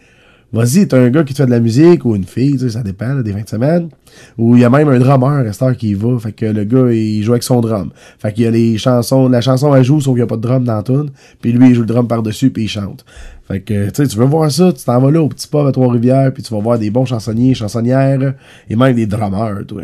Vas-y, 0.51 0.87
t'as 0.87 0.97
un 0.97 1.09
gars 1.09 1.23
qui 1.23 1.33
te 1.33 1.37
fait 1.37 1.45
de 1.45 1.51
la 1.51 1.59
musique 1.59 2.05
ou 2.05 2.15
une 2.15 2.23
fille, 2.23 2.53
tu 2.53 2.59
sais, 2.59 2.69
ça 2.71 2.81
dépend, 2.81 3.13
des 3.21 3.31
fins 3.31 3.43
de 3.43 3.49
semaine. 3.49 3.89
Ou 4.37 4.55
il 4.55 4.61
y 4.61 4.65
a 4.65 4.69
même 4.69 4.89
un 4.89 4.97
drummer, 4.97 5.43
resteur 5.43 5.77
qui 5.77 5.89
y 5.89 5.93
va. 5.93 6.17
Fait 6.17 6.31
que 6.31 6.45
le 6.45 6.63
gars, 6.63 6.91
il 6.91 7.21
joue 7.21 7.33
avec 7.33 7.43
son 7.43 7.61
drum. 7.61 7.91
Fait 8.17 8.33
qu'il 8.33 8.45
y 8.45 8.47
a 8.47 8.51
les 8.51 8.77
chansons, 8.79 9.29
la 9.29 9.41
chanson 9.41 9.75
elle 9.75 9.83
joue, 9.83 10.01
sauf 10.01 10.13
qu'il 10.13 10.23
n'y 10.23 10.23
a 10.23 10.27
pas 10.27 10.37
de 10.37 10.41
drum 10.41 10.63
dans 10.63 10.77
la 10.77 10.83
tune. 10.83 11.11
Puis 11.39 11.51
lui, 11.51 11.69
il 11.69 11.75
joue 11.75 11.81
le 11.81 11.87
drum 11.87 12.07
par-dessus, 12.07 12.49
puis 12.49 12.63
il 12.63 12.67
chante. 12.67 13.05
Fait 13.47 13.61
que, 13.61 13.89
tu 13.89 14.17
veux 14.17 14.25
voir 14.25 14.51
ça, 14.51 14.73
tu 14.73 14.83
t'en 14.83 14.99
vas 14.99 15.11
là 15.11 15.21
au 15.21 15.27
petit 15.27 15.47
pub 15.47 15.67
à 15.67 15.71
Trois-Rivières, 15.71 16.33
puis 16.33 16.41
tu 16.41 16.53
vas 16.53 16.59
voir 16.59 16.79
des 16.79 16.89
bons 16.89 17.05
chansonniers, 17.05 17.53
chansonnières, 17.53 18.33
et 18.69 18.75
même 18.75 18.95
des 18.95 19.05
drummers, 19.05 19.65
toi. 19.67 19.83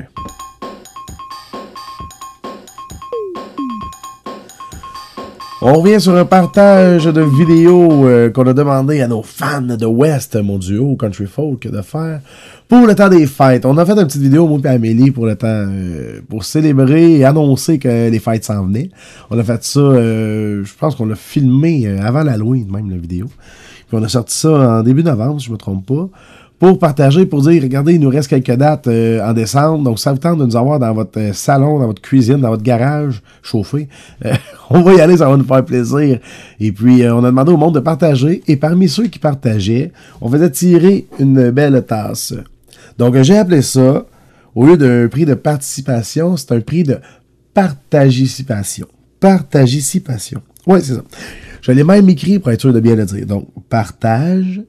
On 5.62 5.82
revient 5.82 6.02
sur 6.02 6.14
un 6.16 6.26
partage 6.26 7.06
de 7.06 7.22
vidéos 7.22 8.06
euh, 8.06 8.30
qu'on 8.30 8.46
a 8.46 8.54
demandé 8.54 9.00
à 9.02 9.08
nos 9.08 9.24
fans 9.24 9.62
de 9.62 9.86
West, 9.86 10.36
mon 10.36 10.58
duo 10.58 10.98
Country 10.98 11.28
Folk, 11.28 11.72
de 11.72 11.82
faire 11.82 12.20
pour 12.68 12.86
le 12.86 12.94
temps 12.94 13.08
des 13.08 13.26
fêtes. 13.26 13.66
On 13.66 13.78
a 13.78 13.86
fait 13.86 13.94
une 13.94 14.06
petite 14.06 14.22
vidéo, 14.22 14.48
moi 14.48 14.60
et 14.66 14.68
Amélie, 14.68 15.12
pour 15.12 15.26
le 15.26 15.38
temps, 15.38 15.48
euh, 15.48 16.20
pour 16.30 16.44
célébrer 16.44 17.20
et 17.20 17.24
annoncer 17.24 17.80
que 17.80 18.10
les 18.10 18.20
fêtes 18.20 18.44
s'en 18.44 18.66
venaient. 18.66 18.90
On 19.30 19.40
a 19.40 19.44
fait 19.46 19.64
ça, 19.64 19.80
euh, 19.80 20.66
je 20.66 20.74
pense 20.78 20.96
qu'on 20.96 21.06
l'a 21.06 21.16
filmé 21.16 21.88
avant 22.00 22.24
l'Halloween, 22.24 22.70
même 22.70 22.90
la 22.90 22.98
vidéo. 22.98 23.28
Puis 23.88 23.98
on 23.98 24.04
a 24.04 24.10
sorti 24.10 24.38
ça 24.38 24.80
en 24.80 24.84
début 24.84 25.04
novembre, 25.04 25.40
si 25.40 25.48
je 25.48 25.54
me 25.54 25.58
trompe 25.58 25.86
pas 25.86 26.10
pour 26.60 26.80
partager, 26.80 27.26
pour 27.26 27.42
dire, 27.42 27.62
regardez, 27.62 27.96
il 27.96 28.00
nous 28.00 28.10
reste 28.10 28.30
quelques 28.30 28.56
dates 28.56 28.88
euh, 28.88 29.22
en 29.28 29.34
décembre, 29.34 29.84
donc 29.84 30.00
ça 30.00 30.14
vous 30.14 30.20
tente 30.20 30.40
de 30.40 30.46
nous 30.46 30.56
avoir 30.56 30.80
dans 30.80 30.94
votre 30.94 31.20
euh, 31.20 31.34
salon, 31.34 31.80
dans 31.80 31.88
votre 31.88 32.02
cuisine, 32.02 32.38
dans 32.38 32.50
votre 32.50 32.64
garage 32.64 33.22
chauffé. 33.42 33.90
Euh, 34.26 34.34
on 34.70 34.82
va 34.82 34.94
y 34.94 35.02
aller, 35.02 35.18
ça 35.18 35.30
va 35.30 35.36
nous 35.36 35.44
faire 35.44 35.66
plaisir. 35.66 36.20
Et 36.60 36.72
puis, 36.72 37.04
on 37.08 37.24
a 37.24 37.28
demandé 37.28 37.52
au 37.52 37.58
monde 37.58 37.76
de 37.76 37.80
partager, 37.82 38.42
et 38.48 38.56
parmi 38.56 38.88
ceux 38.88 39.08
qui 39.08 39.20
partageaient, 39.20 39.92
on 40.22 40.30
faisait 40.30 40.50
tirer 40.50 41.08
une 41.20 41.52
belle 41.52 41.84
tasse. 41.86 42.34
Donc, 42.98 43.22
j'ai 43.22 43.38
appelé 43.38 43.62
ça, 43.62 44.06
au 44.54 44.66
lieu 44.66 44.78
d'un 44.78 45.10
prix 45.10 45.26
de 45.26 45.34
participation, 45.34 46.38
c'est 46.38 46.54
un 46.54 46.62
prix 46.62 46.84
de 46.84 47.00
partagisipation. 47.54 48.88
Partagisipation. 49.20 50.42
Oui, 50.68 50.80
c'est 50.82 50.94
ça. 50.94 51.04
Je 51.62 51.72
l'ai 51.72 51.84
même 51.84 52.08
écrit 52.10 52.40
pour 52.40 52.52
être 52.52 52.62
sûr 52.62 52.72
de 52.72 52.80
bien 52.80 52.96
le 52.96 53.06
dire. 53.06 53.26
Donc, 53.26 53.48
partage, 53.70 54.62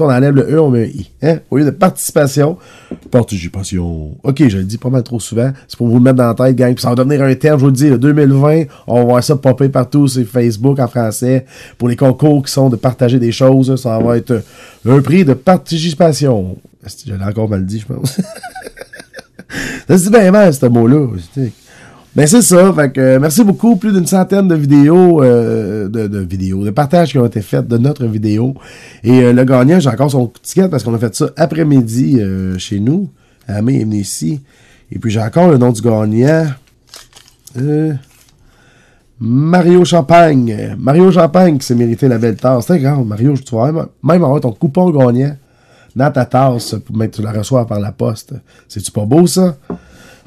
on 0.00 0.10
enlève 0.10 0.34
le 0.34 0.50
E, 0.50 0.60
on 0.60 0.70
met 0.70 0.84
un 0.84 0.86
I. 0.86 1.10
Hein? 1.22 1.38
Au 1.50 1.58
lieu 1.58 1.64
de 1.64 1.70
participation, 1.70 2.58
participation. 3.10 4.16
Ok, 4.22 4.48
je 4.48 4.58
le 4.58 4.64
dis 4.64 4.78
pas 4.78 4.90
mal 4.90 5.02
trop 5.02 5.20
souvent. 5.20 5.52
C'est 5.66 5.76
pour 5.76 5.88
vous 5.88 5.96
le 5.96 6.00
mettre 6.00 6.16
dans 6.16 6.28
la 6.28 6.34
tête, 6.34 6.56
gang. 6.56 6.74
Puis 6.74 6.82
ça 6.82 6.90
va 6.90 6.94
devenir 6.94 7.22
un 7.22 7.34
terme, 7.34 7.58
je 7.58 7.64
vous 7.64 7.70
le 7.70 7.76
dis, 7.76 7.88
le 7.88 7.98
2020, 7.98 8.64
on 8.86 8.94
va 8.94 9.04
voir 9.04 9.24
ça 9.24 9.36
popper 9.36 9.68
partout 9.68 10.08
sur 10.08 10.26
Facebook 10.26 10.78
en 10.78 10.88
français. 10.88 11.46
Pour 11.76 11.88
les 11.88 11.96
concours 11.96 12.44
qui 12.44 12.52
sont 12.52 12.68
de 12.68 12.76
partager 12.76 13.18
des 13.18 13.32
choses, 13.32 13.74
ça 13.80 13.98
va 13.98 14.16
être 14.16 14.42
un 14.86 15.00
prix 15.00 15.24
de 15.24 15.34
participation. 15.34 16.56
Je 17.06 17.14
l'ai 17.14 17.24
encore 17.24 17.48
mal 17.48 17.66
dit, 17.66 17.80
je 17.80 17.92
pense? 17.92 18.20
ça 19.88 19.98
se 19.98 20.04
dit 20.04 20.10
bien 20.10 20.30
mal, 20.30 20.54
ce 20.54 20.66
mot-là. 20.66 21.06
Ben 22.16 22.26
c'est 22.26 22.42
ça, 22.42 22.72
fait 22.72 22.90
que 22.90 23.00
euh, 23.00 23.20
merci 23.20 23.44
beaucoup. 23.44 23.76
Plus 23.76 23.92
d'une 23.92 24.06
centaine 24.06 24.48
de 24.48 24.54
vidéos, 24.54 25.22
euh, 25.22 25.88
de, 25.88 26.18
vidéos, 26.18 26.64
de 26.64 26.70
partages 26.70 27.10
qui 27.10 27.18
ont 27.18 27.26
été 27.26 27.42
faites 27.42 27.68
de 27.68 27.78
notre 27.78 28.06
vidéo. 28.06 28.54
Et 29.04 29.22
euh, 29.22 29.32
le 29.32 29.44
gagnant, 29.44 29.78
j'ai 29.78 29.90
encore 29.90 30.10
son 30.10 30.32
ticket 30.42 30.68
parce 30.68 30.82
qu'on 30.82 30.94
a 30.94 30.98
fait 30.98 31.14
ça 31.14 31.30
après-midi 31.36 32.20
chez 32.58 32.80
nous. 32.80 33.08
Amé 33.46 33.80
est 33.80 33.84
venu 33.84 33.96
ici. 33.96 34.40
Et 34.90 34.98
puis 34.98 35.10
j'ai 35.10 35.20
encore 35.20 35.50
le 35.50 35.58
nom 35.58 35.70
du 35.70 35.82
gagnant. 35.82 36.46
Mario 39.20 39.84
Champagne. 39.84 40.76
Mario 40.78 41.12
Champagne 41.12 41.58
qui 41.58 41.66
s'est 41.66 41.74
mérité 41.74 42.08
la 42.08 42.18
belle 42.18 42.36
tasse. 42.36 42.66
C'est 42.66 42.78
grave, 42.78 43.04
Mario, 43.04 43.34
tu 43.36 43.54
vas 43.54 43.70
même 43.70 43.90
avoir 44.02 44.40
ton 44.40 44.52
coupon 44.52 44.90
gagnant 44.90 45.36
dans 45.94 46.10
ta 46.10 46.24
tasse 46.24 46.76
pour 46.84 46.96
tu 47.10 47.22
la 47.22 47.32
reçois 47.32 47.66
par 47.66 47.80
la 47.80 47.92
poste. 47.92 48.34
C'est-tu 48.66 48.90
pas 48.90 49.04
beau 49.04 49.26
ça? 49.26 49.56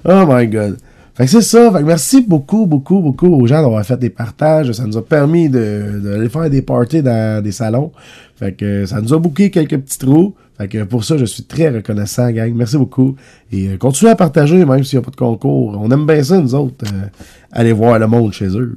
Oh 0.05 0.25
my 0.27 0.47
god. 0.47 0.77
Fait 1.21 1.27
que 1.27 1.31
c'est 1.33 1.41
ça. 1.41 1.71
Fait 1.71 1.81
que 1.81 1.83
merci 1.83 2.21
beaucoup, 2.21 2.65
beaucoup, 2.65 2.99
beaucoup 2.99 3.27
aux 3.27 3.45
gens 3.45 3.61
d'avoir 3.61 3.85
fait 3.85 3.97
des 3.97 4.09
partages. 4.09 4.71
Ça 4.71 4.87
nous 4.87 4.97
a 4.97 5.05
permis 5.05 5.49
de, 5.49 6.01
de 6.03 6.27
faire 6.27 6.49
des 6.49 6.63
parties 6.63 7.03
dans 7.03 7.43
des 7.43 7.51
salons. 7.51 7.91
Fait 8.37 8.53
que 8.53 8.87
ça 8.87 8.99
nous 9.01 9.13
a 9.13 9.19
bouqué 9.19 9.51
quelques 9.51 9.77
petits 9.77 9.99
trous. 9.99 10.33
Fait 10.57 10.67
que 10.67 10.83
pour 10.83 11.03
ça, 11.03 11.17
je 11.17 11.25
suis 11.25 11.43
très 11.43 11.69
reconnaissant, 11.69 12.31
gang. 12.31 12.51
Merci 12.55 12.75
beaucoup. 12.75 13.15
Et 13.51 13.67
euh, 13.67 13.77
continuez 13.77 14.09
à 14.09 14.15
partager, 14.15 14.65
même 14.65 14.83
s'il 14.83 14.97
n'y 14.97 15.03
a 15.03 15.05
pas 15.05 15.11
de 15.11 15.15
concours. 15.15 15.77
On 15.79 15.91
aime 15.91 16.07
bien 16.07 16.23
ça, 16.23 16.39
nous 16.39 16.55
autres. 16.55 16.85
Euh, 16.91 17.05
aller 17.51 17.71
voir 17.71 17.99
le 17.99 18.07
monde 18.07 18.33
chez 18.33 18.47
eux. 18.57 18.75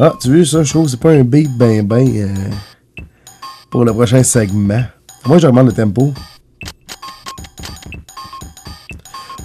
Ah, 0.00 0.14
tu 0.20 0.34
vois 0.34 0.44
ça, 0.44 0.64
je 0.64 0.70
trouve 0.70 0.86
que 0.86 0.90
c'est 0.90 1.00
pas 1.00 1.12
un 1.12 1.22
beat 1.22 1.56
ben 1.56 1.86
ben 1.86 2.08
euh, 2.08 3.04
pour 3.70 3.84
le 3.84 3.92
prochain 3.92 4.24
segment. 4.24 4.82
Moi, 5.26 5.38
je 5.38 5.46
le 5.46 5.72
tempo. 5.72 6.12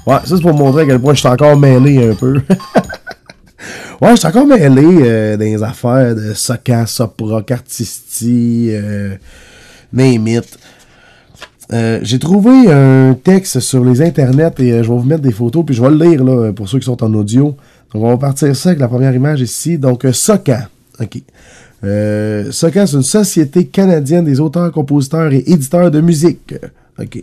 Ouais, 0.10 0.16
ça 0.26 0.36
c'est 0.38 0.42
pour 0.42 0.56
montrer 0.56 0.82
à 0.82 0.86
quel 0.88 1.00
point 1.00 1.14
je 1.14 1.20
suis 1.20 1.28
encore 1.30 1.56
mêlé 1.56 2.10
un 2.10 2.16
peu. 2.16 2.34
ouais, 4.02 4.10
je 4.10 4.16
suis 4.16 4.28
encore 4.28 4.48
mêlé 4.48 4.88
euh, 5.04 5.38
dans 5.38 5.44
les 5.44 5.62
affaires 5.62 6.16
de 6.16 6.34
Soka, 6.34 6.88
Sopra, 6.88 7.44
Cartisti, 7.44 8.70
euh, 8.72 9.18
euh, 11.72 12.00
J'ai 12.02 12.18
trouvé 12.18 12.72
un 12.72 13.16
texte 13.24 13.60
sur 13.60 13.86
les 13.86 14.02
internets 14.02 14.56
et 14.58 14.72
euh, 14.72 14.82
je 14.82 14.90
vais 14.90 14.98
vous 14.98 15.04
mettre 15.04 15.22
des 15.22 15.32
photos 15.32 15.64
puis 15.64 15.76
je 15.76 15.82
vais 15.84 15.92
le 15.92 16.04
lire 16.04 16.24
là, 16.24 16.54
pour 16.54 16.68
ceux 16.68 16.80
qui 16.80 16.86
sont 16.86 17.04
en 17.04 17.14
audio. 17.14 17.56
Donc 17.94 18.04
on 18.04 18.10
va 18.10 18.18
partir 18.18 18.56
ça 18.56 18.70
avec 18.70 18.80
la 18.80 18.88
première 18.88 19.14
image 19.14 19.42
ici. 19.42 19.78
Donc 19.78 20.08
Soka. 20.12 20.70
OK. 21.00 21.22
Euh, 21.84 22.52
Soka, 22.52 22.88
c'est 22.88 22.96
une 22.96 23.04
société 23.04 23.68
canadienne 23.68 24.26
des 24.26 24.40
auteurs, 24.40 24.72
compositeurs 24.72 25.32
et 25.32 25.44
éditeurs 25.46 25.92
de 25.92 26.02
musique. 26.02 26.56
OK. 27.00 27.22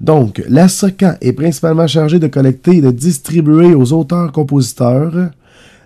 Donc, 0.00 0.42
la 0.48 0.68
SOCA 0.68 1.18
est 1.20 1.32
principalement 1.32 1.86
chargée 1.86 2.18
de 2.18 2.26
collecter 2.26 2.76
et 2.76 2.80
de 2.80 2.90
distribuer 2.90 3.74
aux 3.74 3.92
auteurs-compositeurs 3.92 5.30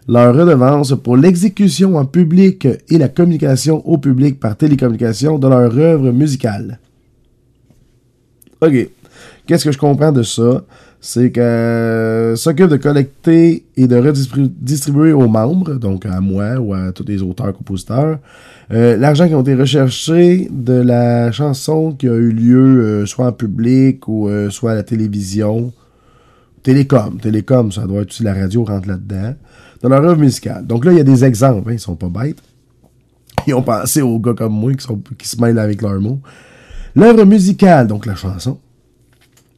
leur 0.09 0.35
redevance 0.35 0.95
pour 1.03 1.19
l'exécution 1.19 1.97
en 1.97 2.07
public 2.07 2.67
et 2.89 2.99
la 2.99 3.09
communication 3.09 3.87
au 3.87 3.99
public 3.99 4.41
par 4.41 4.57
télécommunication 4.57 5.39
de 5.39 5.47
leur 5.47 5.77
œuvre 5.77 6.11
musicale. 6.13 6.81
OK. 8.63 8.89
Qu'est-ce 9.47 9.65
que 9.65 9.73
je 9.73 9.79
comprends 9.79 10.13
de 10.13 10.23
ça? 10.23 10.65
C'est 11.01 11.31
que 11.31 12.35
s'occupe 12.37 12.69
de 12.69 12.77
collecter 12.77 13.65
et 13.77 13.87
de 13.87 13.97
redistribuer 13.97 15.13
aux 15.13 15.29
membres, 15.29 15.75
donc 15.75 16.07
à 16.07 16.21
moi 16.21 16.59
ou 16.59 16.75
à 16.75 16.91
tous 16.91 17.05
les 17.07 17.23
auteurs-compositeurs, 17.23 18.19
euh, 18.73 18.97
l'argent 18.97 19.29
qui 19.29 19.35
a 19.35 19.41
été 19.41 19.55
recherché 19.55 20.49
de 20.51 20.73
la 20.73 21.31
chanson 21.31 21.93
qui 21.93 22.09
a 22.09 22.15
eu 22.15 22.33
lieu 22.33 22.81
euh, 22.81 23.07
soit 23.07 23.29
en 23.29 23.33
public 23.33 24.09
ou 24.09 24.29
euh, 24.29 24.51
soit 24.51 24.73
à 24.73 24.75
la 24.75 24.83
télévision. 24.83 25.73
Télécom. 26.63 27.19
Télécom, 27.21 27.71
ça 27.71 27.87
doit 27.87 28.03
être 28.03 28.11
aussi 28.11 28.25
la 28.25 28.35
radio 28.35 28.65
rentre 28.65 28.89
là-dedans. 28.89 29.35
Dans 29.81 29.89
leur 29.89 30.05
œuvre 30.05 30.21
musicale. 30.21 30.67
Donc 30.67 30.85
là, 30.85 30.93
il 30.93 30.99
y 30.99 31.01
a 31.01 31.05
des 31.05 31.25
exemples. 31.25 31.71
Hein, 31.71 31.75
ils 31.75 31.81
sont 31.81 31.95
pas 31.95 32.09
bêtes. 32.09 32.43
Ils 33.47 33.55
ont 33.55 33.63
pensé 33.63 34.03
aux 34.03 34.19
gars 34.19 34.35
comme 34.35 34.53
moi 34.53 34.73
qui 35.17 35.29
se 35.29 35.41
mêlent 35.41 35.59
avec 35.59 35.81
leurs 35.81 36.01
mots. 36.01 36.21
L'œuvre 36.95 37.25
musicale, 37.25 37.87
donc 37.87 38.05
la 38.05 38.17
chanson, 38.17 38.59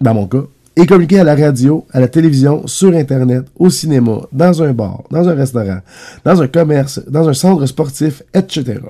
dans 0.01 0.15
mon 0.15 0.27
cas, 0.27 0.45
est 0.77 0.87
communiquée 0.87 1.21
à 1.21 1.25
la 1.25 1.35
radio, 1.35 1.87
à 1.93 2.01
la 2.01 2.09
télévision, 2.09 2.67
sur 2.67 2.95
Internet, 2.95 3.47
au 3.57 3.71
cinéma, 3.71 4.21
dans 4.33 4.63
un 4.63 4.73
bar, 4.73 5.03
dans 5.11 5.29
un 5.29 5.35
restaurant, 5.35 5.81
dans 6.25 6.41
un 6.41 6.49
commerce, 6.49 7.01
dans 7.09 7.29
un 7.29 7.35
centre 7.35 7.67
sportif, 7.67 8.23
etc. 8.35 8.81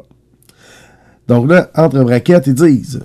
Donc 1.26 1.48
là, 1.48 1.70
entre 1.74 2.02
braquettes, 2.02 2.48
ils 2.48 2.54
disent 2.54 3.00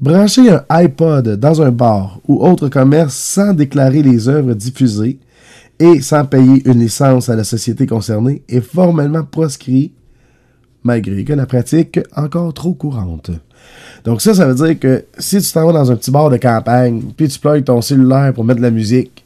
Brancher 0.00 0.50
un 0.50 0.64
iPod 0.68 1.40
dans 1.40 1.60
un 1.60 1.72
bar 1.72 2.20
ou 2.28 2.44
autre 2.44 2.68
commerce 2.68 3.16
sans 3.16 3.52
déclarer 3.52 4.02
les 4.02 4.28
œuvres 4.28 4.54
diffusées 4.54 5.18
et 5.80 6.00
sans 6.00 6.24
payer 6.24 6.62
une 6.68 6.78
licence 6.78 7.28
à 7.28 7.34
la 7.34 7.42
société 7.42 7.86
concernée 7.86 8.42
est 8.48 8.60
formellement 8.60 9.24
proscrit, 9.24 9.92
malgré 10.84 11.24
que 11.24 11.32
la 11.32 11.46
pratique 11.46 12.00
encore 12.14 12.54
trop 12.54 12.74
courante. 12.74 13.30
Donc 14.04 14.20
ça, 14.22 14.34
ça 14.34 14.46
veut 14.46 14.54
dire 14.54 14.78
que 14.78 15.04
si 15.18 15.40
tu 15.40 15.52
t'en 15.52 15.72
dans 15.72 15.90
un 15.90 15.96
petit 15.96 16.10
bar 16.10 16.30
de 16.30 16.36
campagne, 16.36 17.02
puis 17.16 17.28
tu 17.28 17.38
plugues 17.38 17.64
ton 17.64 17.80
cellulaire 17.82 18.32
pour 18.32 18.44
mettre 18.44 18.58
de 18.58 18.64
la 18.64 18.70
musique, 18.70 19.24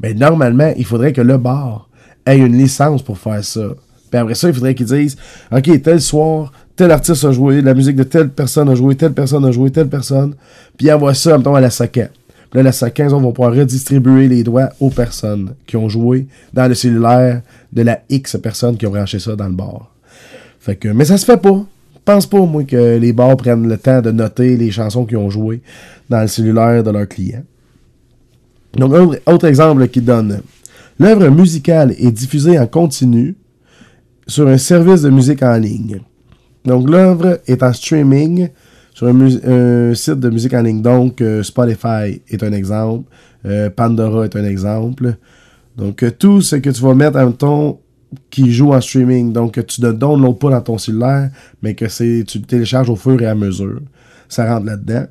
ben 0.00 0.16
normalement, 0.16 0.72
il 0.76 0.84
faudrait 0.84 1.12
que 1.12 1.20
le 1.20 1.38
bar 1.38 1.88
ait 2.26 2.38
une 2.38 2.56
licence 2.56 3.02
pour 3.02 3.18
faire 3.18 3.44
ça. 3.44 3.68
Puis 4.10 4.20
après 4.20 4.34
ça, 4.34 4.48
il 4.48 4.54
faudrait 4.54 4.74
qu'ils 4.74 4.86
disent 4.86 5.16
OK, 5.52 5.82
tel 5.82 6.00
soir, 6.00 6.52
tel 6.76 6.90
artiste 6.90 7.24
a 7.24 7.32
joué, 7.32 7.62
la 7.62 7.74
musique 7.74 7.96
de 7.96 8.04
telle 8.04 8.30
personne 8.30 8.68
a 8.68 8.74
joué, 8.74 8.94
telle 8.94 9.12
personne 9.12 9.44
a 9.44 9.50
joué, 9.50 9.70
telle 9.70 9.88
personne. 9.88 10.34
Puis 10.76 10.90
envoie 10.92 11.14
ça, 11.14 11.36
mettons, 11.36 11.54
à 11.54 11.60
la 11.60 11.70
SACA. 11.70 12.08
Puis 12.50 12.58
là, 12.58 12.62
la 12.62 12.72
SACA, 12.72 13.08
on 13.10 13.20
va 13.20 13.32
pouvoir 13.32 13.54
redistribuer 13.54 14.28
les 14.28 14.42
droits 14.44 14.68
aux 14.80 14.90
personnes 14.90 15.54
qui 15.66 15.76
ont 15.76 15.88
joué 15.88 16.26
dans 16.52 16.68
le 16.68 16.74
cellulaire 16.74 17.42
de 17.72 17.82
la 17.82 18.00
X 18.08 18.36
personnes 18.40 18.76
qui 18.76 18.86
ont 18.86 18.90
branché 18.90 19.18
ça 19.18 19.34
dans 19.34 19.48
le 19.48 19.54
bar. 19.54 19.93
Fait 20.64 20.76
que, 20.76 20.88
mais 20.88 21.04
ça 21.04 21.18
se 21.18 21.24
fait 21.24 21.36
pas 21.36 21.66
pense 22.04 22.26
pas, 22.26 22.40
moi, 22.40 22.64
que 22.64 22.98
les 22.98 23.12
bars 23.12 23.36
prennent 23.36 23.68
le 23.68 23.78
temps 23.78 24.00
de 24.00 24.10
noter 24.10 24.56
les 24.56 24.70
chansons 24.70 25.04
qu'ils 25.06 25.16
ont 25.16 25.30
jouées 25.30 25.62
dans 26.08 26.20
le 26.20 26.28
cellulaire 26.28 26.82
de 26.82 26.90
leurs 26.90 27.08
clients. 27.08 27.44
Donc, 28.76 28.92
autre 29.26 29.46
exemple 29.46 29.88
qui 29.88 30.00
donne. 30.00 30.40
L'œuvre 30.98 31.28
musicale 31.28 31.94
est 31.98 32.10
diffusée 32.10 32.58
en 32.58 32.66
continu 32.66 33.36
sur 34.26 34.48
un 34.48 34.58
service 34.58 35.02
de 35.02 35.10
musique 35.10 35.42
en 35.42 35.56
ligne. 35.56 36.00
Donc, 36.64 36.88
l'œuvre 36.88 37.40
est 37.46 37.62
en 37.62 37.72
streaming 37.72 38.48
sur 38.92 39.08
un, 39.08 39.94
site 39.94 40.20
de 40.20 40.30
musique 40.30 40.54
en 40.54 40.62
ligne. 40.62 40.82
Donc, 40.82 41.20
euh, 41.20 41.42
Spotify 41.42 42.20
est 42.28 42.42
un 42.42 42.52
exemple. 42.52 43.08
Euh, 43.44 43.70
Pandora 43.70 44.24
est 44.24 44.36
un 44.36 44.44
exemple. 44.44 45.16
Donc, 45.76 46.02
euh, 46.02 46.10
tout 46.10 46.40
ce 46.40 46.56
que 46.56 46.70
tu 46.70 46.82
vas 46.82 46.94
mettre 46.94 47.18
en 47.18 47.32
ton 47.32 47.78
qui 48.30 48.52
joue 48.52 48.72
en 48.72 48.80
streaming. 48.80 49.32
Donc, 49.32 49.52
que 49.52 49.60
tu 49.60 49.82
ne 49.82 49.92
downloads 49.92 50.34
pas 50.34 50.50
dans 50.50 50.60
ton 50.60 50.78
cellulaire, 50.78 51.30
mais 51.62 51.74
que 51.74 51.88
c'est 51.88 52.24
tu 52.26 52.40
télécharges 52.42 52.90
au 52.90 52.96
fur 52.96 53.20
et 53.20 53.26
à 53.26 53.34
mesure. 53.34 53.80
Ça 54.28 54.52
rentre 54.52 54.66
là-dedans. 54.66 55.06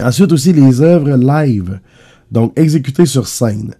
Ensuite, 0.00 0.32
aussi, 0.32 0.52
les 0.52 0.80
œuvres 0.80 1.16
live. 1.16 1.80
Donc, 2.30 2.52
exécutées 2.56 3.06
sur 3.06 3.26
scène. 3.26 3.74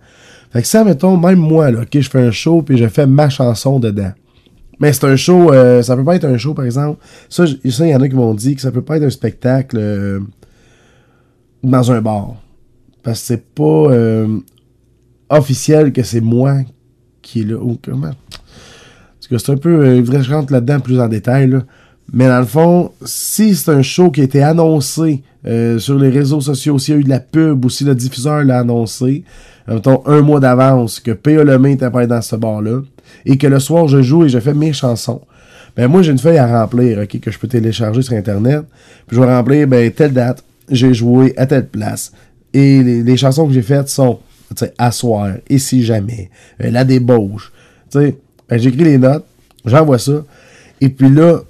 Fait 0.53 0.63
que 0.63 0.69
ça, 0.69 0.85
mettons, 0.85 1.17
même 1.17 1.39
moi, 1.39 1.71
là, 1.71 1.83
ok, 1.83 2.01
je 2.01 2.11
fais 2.11 2.21
un 2.21 2.33
show 2.33 2.63
puis 2.63 2.77
je 2.77 2.89
fais 2.89 3.07
ma 3.07 3.29
chanson 3.29 3.79
dedans. 3.79 4.13
Mais 4.81 4.93
c'est 4.93 5.05
un 5.05 5.17
show, 5.17 5.53
euh, 5.53 5.83
ça 5.83 5.95
peut 5.95 6.05
pas 6.05 6.17
être 6.17 6.25
un 6.25 6.39
show, 6.39 6.55
par 6.55 6.65
exemple. 6.65 6.99
Ça, 7.29 7.45
il 7.45 7.71
y 7.71 7.95
en 7.95 8.01
a 8.01 8.09
qui 8.09 8.15
m'ont 8.15 8.35
dit 8.35 8.55
que 8.55 8.63
ça 8.63 8.73
peut 8.73 8.83
pas 8.83 8.97
être 8.97 9.05
un 9.05 9.11
spectacle 9.11 9.77
euh, 9.79 10.21
dans 11.63 11.93
un 11.93 12.01
bar. 12.01 12.37
Parce 13.03 13.21
que 13.21 13.27
c'est 13.27 13.55
pas 13.55 13.63
euh, 13.63 14.39
officiel 15.29 15.93
que 15.93 16.03
c'est 16.03 16.23
moi 16.23 16.63
qui 17.23 17.41
est 17.41 17.45
là. 17.45 17.57
Ou 17.57 17.79
comment? 17.83 18.15
Parce 18.31 19.29
que 19.29 19.39
c'est 19.39 19.53
un 19.53 19.57
peu. 19.57 19.85
Euh, 19.85 19.97
il 19.97 20.05
faudrait 20.05 20.21
que 20.21 20.27
je 20.27 20.35
rentre 20.35 20.53
là-dedans 20.53 20.81
plus 20.81 21.01
en 21.01 21.09
détail. 21.09 21.59
Mais 22.13 22.27
dans 22.27 22.41
le 22.41 22.47
fond, 22.47 22.91
si 23.05 23.55
c'est 23.55 23.71
un 23.71 23.83
show 23.83 24.11
qui 24.11 24.21
a 24.21 24.25
été 24.25 24.43
annoncé 24.43 25.23
euh, 25.47 25.79
sur 25.79 25.99
les 25.99 26.11
réseaux 26.11 26.41
sociaux, 26.41 26.79
s'il 26.79 26.95
y 26.95 26.97
a 26.97 27.01
eu 27.01 27.05
de 27.05 27.09
la 27.09 27.21
pub 27.21 27.65
ou 27.65 27.71
si 27.71 27.85
le 27.85 27.95
diffuseur 27.95 28.43
l'a 28.43 28.59
annoncé, 28.59 29.23
mettons 29.69 30.03
un 30.07 30.21
mois 30.21 30.41
d'avance, 30.41 30.99
que 30.99 31.13
P.A. 31.13 31.45
Lemay 31.45 31.73
était 31.73 31.91
pas 31.91 32.07
dans 32.07 32.21
ce 32.21 32.35
bar-là, 32.35 32.81
et 33.25 33.39
que 33.39 33.47
le 33.47 33.61
soir 33.61 33.87
je 33.87 34.03
joue 34.03 34.25
et 34.25 34.29
je 34.29 34.39
fais 34.41 34.55
mes 34.55 34.73
chansons, 34.73 35.21
ben 35.77 35.89
moi 35.89 36.03
j'ai 36.03 36.11
une 36.13 36.19
feuille 36.19 36.39
à 36.39 36.61
remplir, 36.61 36.99
ok, 36.99 37.21
que 37.21 37.31
je 37.31 37.39
peux 37.39 37.49
télécharger 37.49 38.03
sur 38.03 38.15
Internet, 38.15 38.65
puis 39.07 39.17
je 39.17 39.23
vais 39.23 39.33
remplir, 39.33 39.69
ben 39.69 39.91
telle 39.93 40.13
date, 40.13 40.43
j'ai 40.69 40.93
joué 40.95 41.33
à 41.37 41.47
telle 41.47 41.69
place, 41.69 42.13
et 42.53 42.83
les 42.83 43.17
chansons 43.17 43.47
que 43.47 43.53
j'ai 43.53 43.63
faites 43.63 43.89
sont 43.89 44.19
asseoir, 44.79 45.33
et 45.49 45.59
si 45.59 45.83
jamais, 45.83 46.31
euh, 46.63 46.71
la 46.71 46.85
débauche. 46.85 47.53
Ben, 47.95 48.13
j'écris 48.51 48.85
les 48.85 48.99
notes, 48.99 49.25
j'envoie 49.65 49.99
ça. 49.99 50.25
Et 50.81 50.89
puis 50.89 51.09
là, 51.09 51.41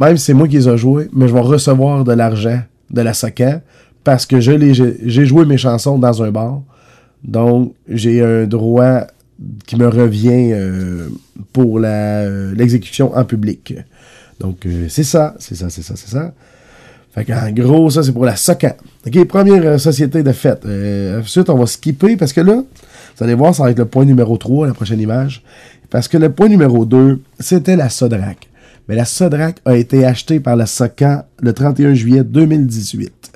même 0.00 0.16
si 0.16 0.26
c'est 0.26 0.34
moi 0.34 0.48
qui 0.48 0.56
les 0.56 0.68
ai 0.68 0.76
joués, 0.76 1.08
mais 1.12 1.28
je 1.28 1.34
vais 1.34 1.40
recevoir 1.40 2.04
de 2.04 2.12
l'argent 2.12 2.60
de 2.90 3.00
la 3.00 3.14
SOCAN 3.14 3.60
parce 4.04 4.26
que 4.26 4.40
j'ai 4.40 5.26
joué 5.26 5.44
mes 5.46 5.56
chansons 5.56 5.98
dans 5.98 6.22
un 6.22 6.30
bar. 6.30 6.62
Donc, 7.22 7.74
j'ai 7.88 8.22
un 8.22 8.44
droit 8.44 9.06
qui 9.66 9.76
me 9.76 9.86
revient 9.86 10.52
euh, 10.52 11.08
pour 11.52 11.78
l'exécution 11.78 13.16
en 13.16 13.24
public. 13.24 13.74
Donc, 14.40 14.66
euh, 14.66 14.86
c'est 14.88 15.04
ça, 15.04 15.34
c'est 15.38 15.54
ça, 15.54 15.70
c'est 15.70 15.82
ça, 15.82 15.94
c'est 15.96 16.10
ça. 16.10 16.34
Fait 17.12 17.24
qu'en 17.24 17.50
gros, 17.50 17.90
ça, 17.90 18.02
c'est 18.02 18.12
pour 18.12 18.24
la 18.24 18.36
SOCAN. 18.36 18.74
OK, 19.06 19.24
première 19.26 19.62
euh, 19.66 19.78
société 19.78 20.22
de 20.22 20.32
fête. 20.32 20.64
ensuite, 21.18 21.50
on 21.50 21.58
va 21.58 21.66
skipper 21.66 22.16
parce 22.16 22.32
que 22.32 22.40
là, 22.40 22.62
vous 23.16 23.24
allez 23.24 23.34
voir, 23.34 23.54
ça 23.54 23.64
va 23.64 23.70
être 23.70 23.78
le 23.78 23.84
point 23.84 24.04
numéro 24.04 24.36
3, 24.36 24.66
la 24.66 24.74
prochaine 24.74 25.00
image. 25.00 25.42
Parce 25.90 26.08
que 26.08 26.16
le 26.16 26.32
point 26.32 26.48
numéro 26.48 26.86
2, 26.86 27.20
c'était 27.38 27.76
la 27.76 27.90
Sodrac. 27.90 28.48
Mais 28.88 28.96
la 28.96 29.04
Sodrac 29.04 29.56
a 29.64 29.76
été 29.76 30.06
achetée 30.06 30.40
par 30.40 30.56
la 30.56 30.66
SOCAN 30.66 31.24
le 31.40 31.52
31 31.52 31.94
juillet 31.94 32.24
2018. 32.24 33.32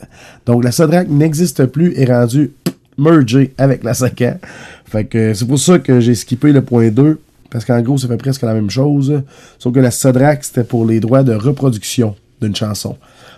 Donc, 0.46 0.64
la 0.64 0.72
Sodrac 0.72 1.08
n'existe 1.08 1.66
plus 1.66 1.92
et 1.98 2.06
rendue 2.06 2.52
mergée 2.96 3.52
avec 3.58 3.84
la 3.84 3.92
SOCAN. 3.92 4.38
Fait 4.86 5.04
que 5.04 5.34
c'est 5.34 5.46
pour 5.46 5.58
ça 5.58 5.78
que 5.78 6.00
j'ai 6.00 6.14
skippé 6.14 6.52
le 6.52 6.62
point 6.62 6.88
2. 6.88 7.20
Parce 7.50 7.64
qu'en 7.64 7.80
gros, 7.80 7.98
ça 7.98 8.08
fait 8.08 8.16
presque 8.16 8.42
la 8.42 8.54
même 8.54 8.70
chose. 8.70 9.22
Sauf 9.58 9.72
que 9.72 9.80
la 9.80 9.90
Sodrac, 9.90 10.42
c'était 10.42 10.64
pour 10.64 10.86
les 10.86 10.98
droits 10.98 11.22
de 11.22 11.34
reproduction 11.34 12.16
d'une 12.40 12.56
chanson. 12.56 12.96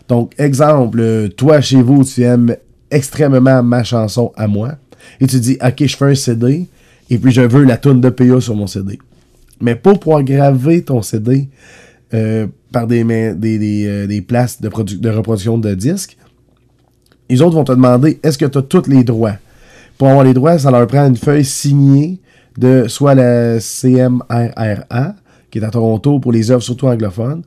Donc, 0.08 0.32
exemple, 0.38 1.28
toi, 1.36 1.60
chez 1.60 1.82
vous, 1.82 2.04
tu 2.04 2.22
aimes 2.22 2.56
extrêmement 2.90 3.62
ma 3.62 3.84
chanson 3.84 4.32
à 4.36 4.46
moi. 4.48 4.72
Et 5.20 5.26
tu 5.26 5.38
dis, 5.38 5.58
OK, 5.62 5.86
je 5.86 5.96
fais 5.96 6.06
un 6.06 6.14
CD. 6.14 6.66
Et 7.10 7.18
puis, 7.18 7.30
je 7.30 7.42
veux 7.42 7.64
la 7.64 7.76
tune 7.76 8.00
de 8.00 8.08
PA 8.08 8.40
sur 8.40 8.56
mon 8.56 8.66
CD. 8.66 8.98
Mais 9.60 9.74
pour 9.74 9.98
pouvoir 10.00 10.22
graver 10.22 10.82
ton 10.82 11.02
CD 11.02 11.48
euh, 12.14 12.46
par 12.72 12.86
des, 12.86 13.04
des, 13.34 13.86
euh, 13.86 14.06
des, 14.06 14.22
places 14.22 14.60
de, 14.60 14.68
de 14.68 15.10
reproduction 15.10 15.58
de 15.58 15.74
disques, 15.74 16.16
les 17.28 17.42
autres 17.42 17.56
vont 17.56 17.64
te 17.64 17.72
demander, 17.72 18.18
est-ce 18.22 18.38
que 18.38 18.46
tu 18.46 18.58
as 18.58 18.62
tous 18.62 18.88
les 18.88 19.04
droits? 19.04 19.36
Pour 19.98 20.08
avoir 20.08 20.24
les 20.24 20.32
droits, 20.32 20.58
ça 20.58 20.70
leur 20.70 20.86
prend 20.86 21.06
une 21.06 21.16
feuille 21.16 21.44
signée 21.44 22.20
de 22.56 22.88
soit 22.88 23.14
la 23.14 23.60
CMRRA, 23.60 25.14
qui 25.50 25.58
est 25.58 25.64
à 25.64 25.70
Toronto 25.70 26.18
pour 26.18 26.32
les 26.32 26.50
œuvres 26.50 26.62
surtout 26.62 26.86
anglophones, 26.86 27.42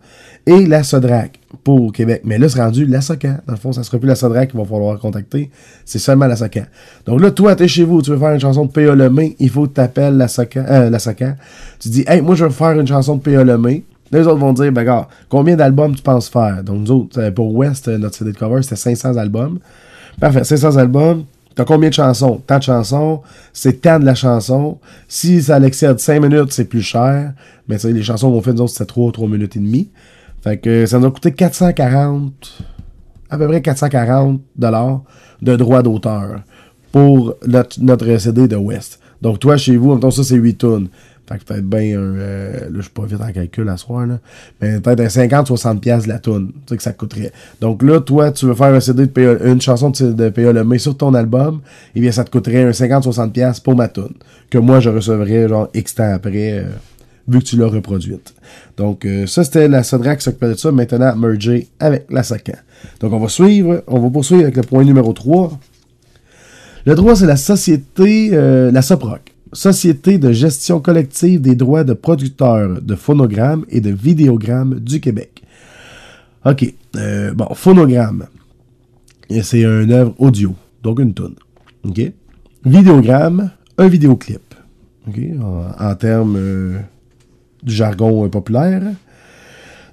et 0.46 0.65
la 0.65 0.84
SODRAC 0.84 1.39
pour 1.63 1.91
Québec. 1.91 2.22
Mais 2.25 2.38
là, 2.38 2.50
c'est 2.50 2.62
rendu 2.62 2.86
la 2.86 3.01
SOCAN. 3.01 3.38
Dans 3.46 3.53
le 3.53 3.60
fond, 3.60 3.72
ça 3.72 3.81
ne 3.81 3.86
sera 3.86 4.00
plus 4.00 4.08
la 4.08 4.15
SODRAC 4.15 4.51
qu'il 4.51 4.60
va 4.60 4.65
falloir 4.65 4.98
contacter. 5.00 5.51
C'est 5.86 6.00
seulement 6.00 6.25
la 6.25 6.36
SOCAN. 6.36 6.65
Donc 7.05 7.22
là, 7.22 7.31
toi, 7.31 7.55
tu 7.55 7.63
es 7.63 7.67
chez 7.67 7.84
vous, 7.84 8.01
tu 8.01 8.10
veux 8.10 8.17
faire 8.17 8.34
une 8.34 8.39
chanson 8.39 8.65
de 8.65 8.72
P.A. 8.72 8.96
Lemay, 8.96 9.36
il 9.39 9.50
faut 9.50 9.67
que 9.67 9.75
tu 9.75 9.81
appelles 9.81 10.17
la 10.17 10.27
SOCAN, 10.27 10.65
euh, 10.67 10.89
la. 10.89 11.00
Tu 11.79 11.89
dis, 11.89 12.03
hey, 12.08 12.22
moi, 12.22 12.36
je 12.36 12.46
veux 12.46 12.51
faire 12.51 12.79
une 12.79 12.88
chanson 12.88 13.17
de 13.17 13.22
P.A. 13.22 13.43
Lemay. 13.43 13.84
Les 14.12 14.27
autres 14.27 14.39
vont 14.39 14.53
dire, 14.53 14.72
ben, 14.72 14.84
gars, 14.84 15.08
combien 15.29 15.55
d'albums 15.55 15.96
tu 15.96 16.01
penses 16.01 16.27
faire? 16.27 16.63
Donc, 16.63 16.79
nous 16.79 16.91
autres, 16.91 17.20
euh, 17.20 17.31
pour 17.31 17.53
West, 17.55 17.88
euh, 17.88 17.98
notre 17.98 18.17
CD 18.17 18.34
de 18.34 18.38
cover, 18.38 18.62
c'était 18.62 18.75
500 18.75 19.15
albums. 19.17 19.60
Parfait, 20.20 20.43
500 20.43 20.75
albums. 20.77 21.24
T'as 21.55 21.65
combien 21.65 21.89
de 21.89 21.93
chansons? 21.93 22.41
Tant 22.48 22.60
de 22.60 22.63
chansons, 22.63 23.22
c'est 23.51 23.81
tant 23.81 24.00
de 24.00 24.05
la 24.05 24.15
chanson. 24.15 24.79
Si 25.08 25.41
ça 25.41 25.60
l'excède 25.60 26.00
5 26.00 26.22
minutes, 26.22 26.51
c'est 26.51 26.65
plus 26.65 26.81
cher. 26.81 27.34
Mais 27.67 27.77
les 27.84 28.03
chansons 28.03 28.31
qu'on 28.31 28.41
fait, 28.41 28.53
nous 28.53 28.62
autres, 28.62 28.72
c'était 28.72 28.86
3, 28.86 29.12
3 29.12 29.27
minutes 29.27 29.55
et 29.58 29.60
demie. 29.60 29.91
Fait 30.41 30.58
que 30.58 30.86
ça 30.86 30.98
nous 30.98 31.08
a 31.08 31.12
coûté 31.12 31.34
440, 31.34 32.63
à 33.29 33.38
peu 33.38 33.48
près 33.48 33.62
440 33.62 34.41
dollars 34.55 35.03
de 35.41 35.55
droits 35.55 35.84
d'auteur 35.84 36.41
pour 36.91 37.36
notre, 37.46 38.17
CD 38.17 38.48
de 38.48 38.55
West. 38.55 39.00
Donc 39.22 39.39
toi, 39.39 39.58
chez 39.58 39.77
vous, 39.77 39.91
en 39.91 40.12
ça, 40.12 40.24
c'est 40.24 40.36
8 40.36 40.55
tonnes. 40.55 40.89
Fait 41.30 41.38
que 41.38 41.46
peut-être 41.46 41.66
bien 41.66 41.98
un. 41.98 42.16
Euh, 42.18 42.60
là, 42.60 42.70
je 42.75 42.82
suis 42.82 42.92
pas 42.92 43.06
vite 43.06 43.22
en 43.22 43.32
calcul 43.32 43.70
à 43.70 43.78
soir, 43.78 44.06
là. 44.06 44.20
Mais 44.62 44.80
peut-être 44.80 45.00
un 45.00 45.06
50-60$ 45.06 46.04
de 46.04 46.10
la 46.10 46.20
toune. 46.20 46.51
Tu 46.51 46.60
sais 46.70 46.78
que 46.78 46.84
ça 46.84 46.94
coûterait. 46.94 47.32
Donc 47.62 47.84
là, 47.84 48.00
toi, 48.01 48.32
tu 48.32 48.48
veux 48.48 48.54
faire 48.54 48.74
un 48.74 48.80
CD 48.80 49.08
de 49.08 49.40
une 49.46 49.62
chanson 49.62 49.92
de, 49.92 50.30
PA 50.30 50.51
Le 50.51 50.63
mais 50.63 50.78
sur 50.78 50.98
ton 50.98 51.13
album, 51.13 51.62
eh 51.96 52.01
bien, 52.01 52.12
ça 52.12 52.24
te 52.24 52.32
coûterait 52.32 52.63
un 52.63 52.72
50-60$ 52.72 53.62
pour 53.62 53.75
ma 53.75 53.88
toune. 53.88 54.13
Que 54.50 54.58
moi, 54.58 54.80
je 54.80 54.90
recevrais 54.90 55.48
genre 55.48 55.70
X 55.74 55.96
temps 55.96 56.13
après. 56.13 56.60
Euh, 56.60 56.63
vu 57.28 57.40
que 57.40 57.46
tu 57.46 57.56
l'as 57.56 57.68
reproduite. 57.68 58.34
Donc, 58.75 59.06
euh, 59.06 59.28
ça, 59.28 59.44
c'était 59.44 59.68
la 59.68 59.84
Sodra 59.84 60.16
qui 60.16 60.24
s'occupait 60.24 60.50
de 60.50 60.55
ça. 60.55 60.72
Maintenant, 60.72 61.16
merger 61.16 61.68
avec 61.79 62.07
la 62.10 62.24
SACAN. 62.24 62.57
Donc, 63.00 63.14
on 63.14 63.20
va 63.20 63.29
suivre, 63.29 63.84
on 63.88 64.00
va 64.00 64.10
poursuivre 64.10 64.44
avec 64.44 64.57
le 64.57 64.64
point 64.64 64.84
numéro 64.84 65.14
3. 65.14 65.57
Le 66.86 66.96
droit, 66.96 67.16
c'est 67.16 67.27
la 67.27 67.38
société, 67.38 68.31
la 68.31 68.81
SOPROC. 68.81 69.30
Société 69.53 70.18
de 70.18 70.31
gestion 70.31 70.79
collective 70.79 71.42
des 71.42 71.55
droits 71.55 71.83
de 71.83 71.94
producteurs 71.94 72.81
de 72.81 72.96
phonogrammes 72.96 73.66
et 73.70 73.81
de 73.81 73.90
vidéogrammes 73.90 74.79
du 74.79 75.01
Québec. 75.01 75.44
OK. 76.46 76.74
Euh, 76.96 77.33
bon, 77.33 77.48
phonogramme. 77.53 78.27
C'est 79.42 79.61
une 79.61 79.92
œuvre 79.92 80.14
audio, 80.20 80.55
donc 80.83 81.00
une 81.00 81.14
tonne. 81.14 81.35
OK? 81.83 82.01
Vidéogramme, 82.66 83.51
un 83.77 83.87
vidéoclip. 83.87 84.55
OK? 85.07 85.20
En, 85.79 85.96
termes 85.96 86.35
euh, 86.37 86.79
du 87.64 87.74
jargon 87.74 88.25
euh, 88.25 88.29
populaire. 88.29 88.81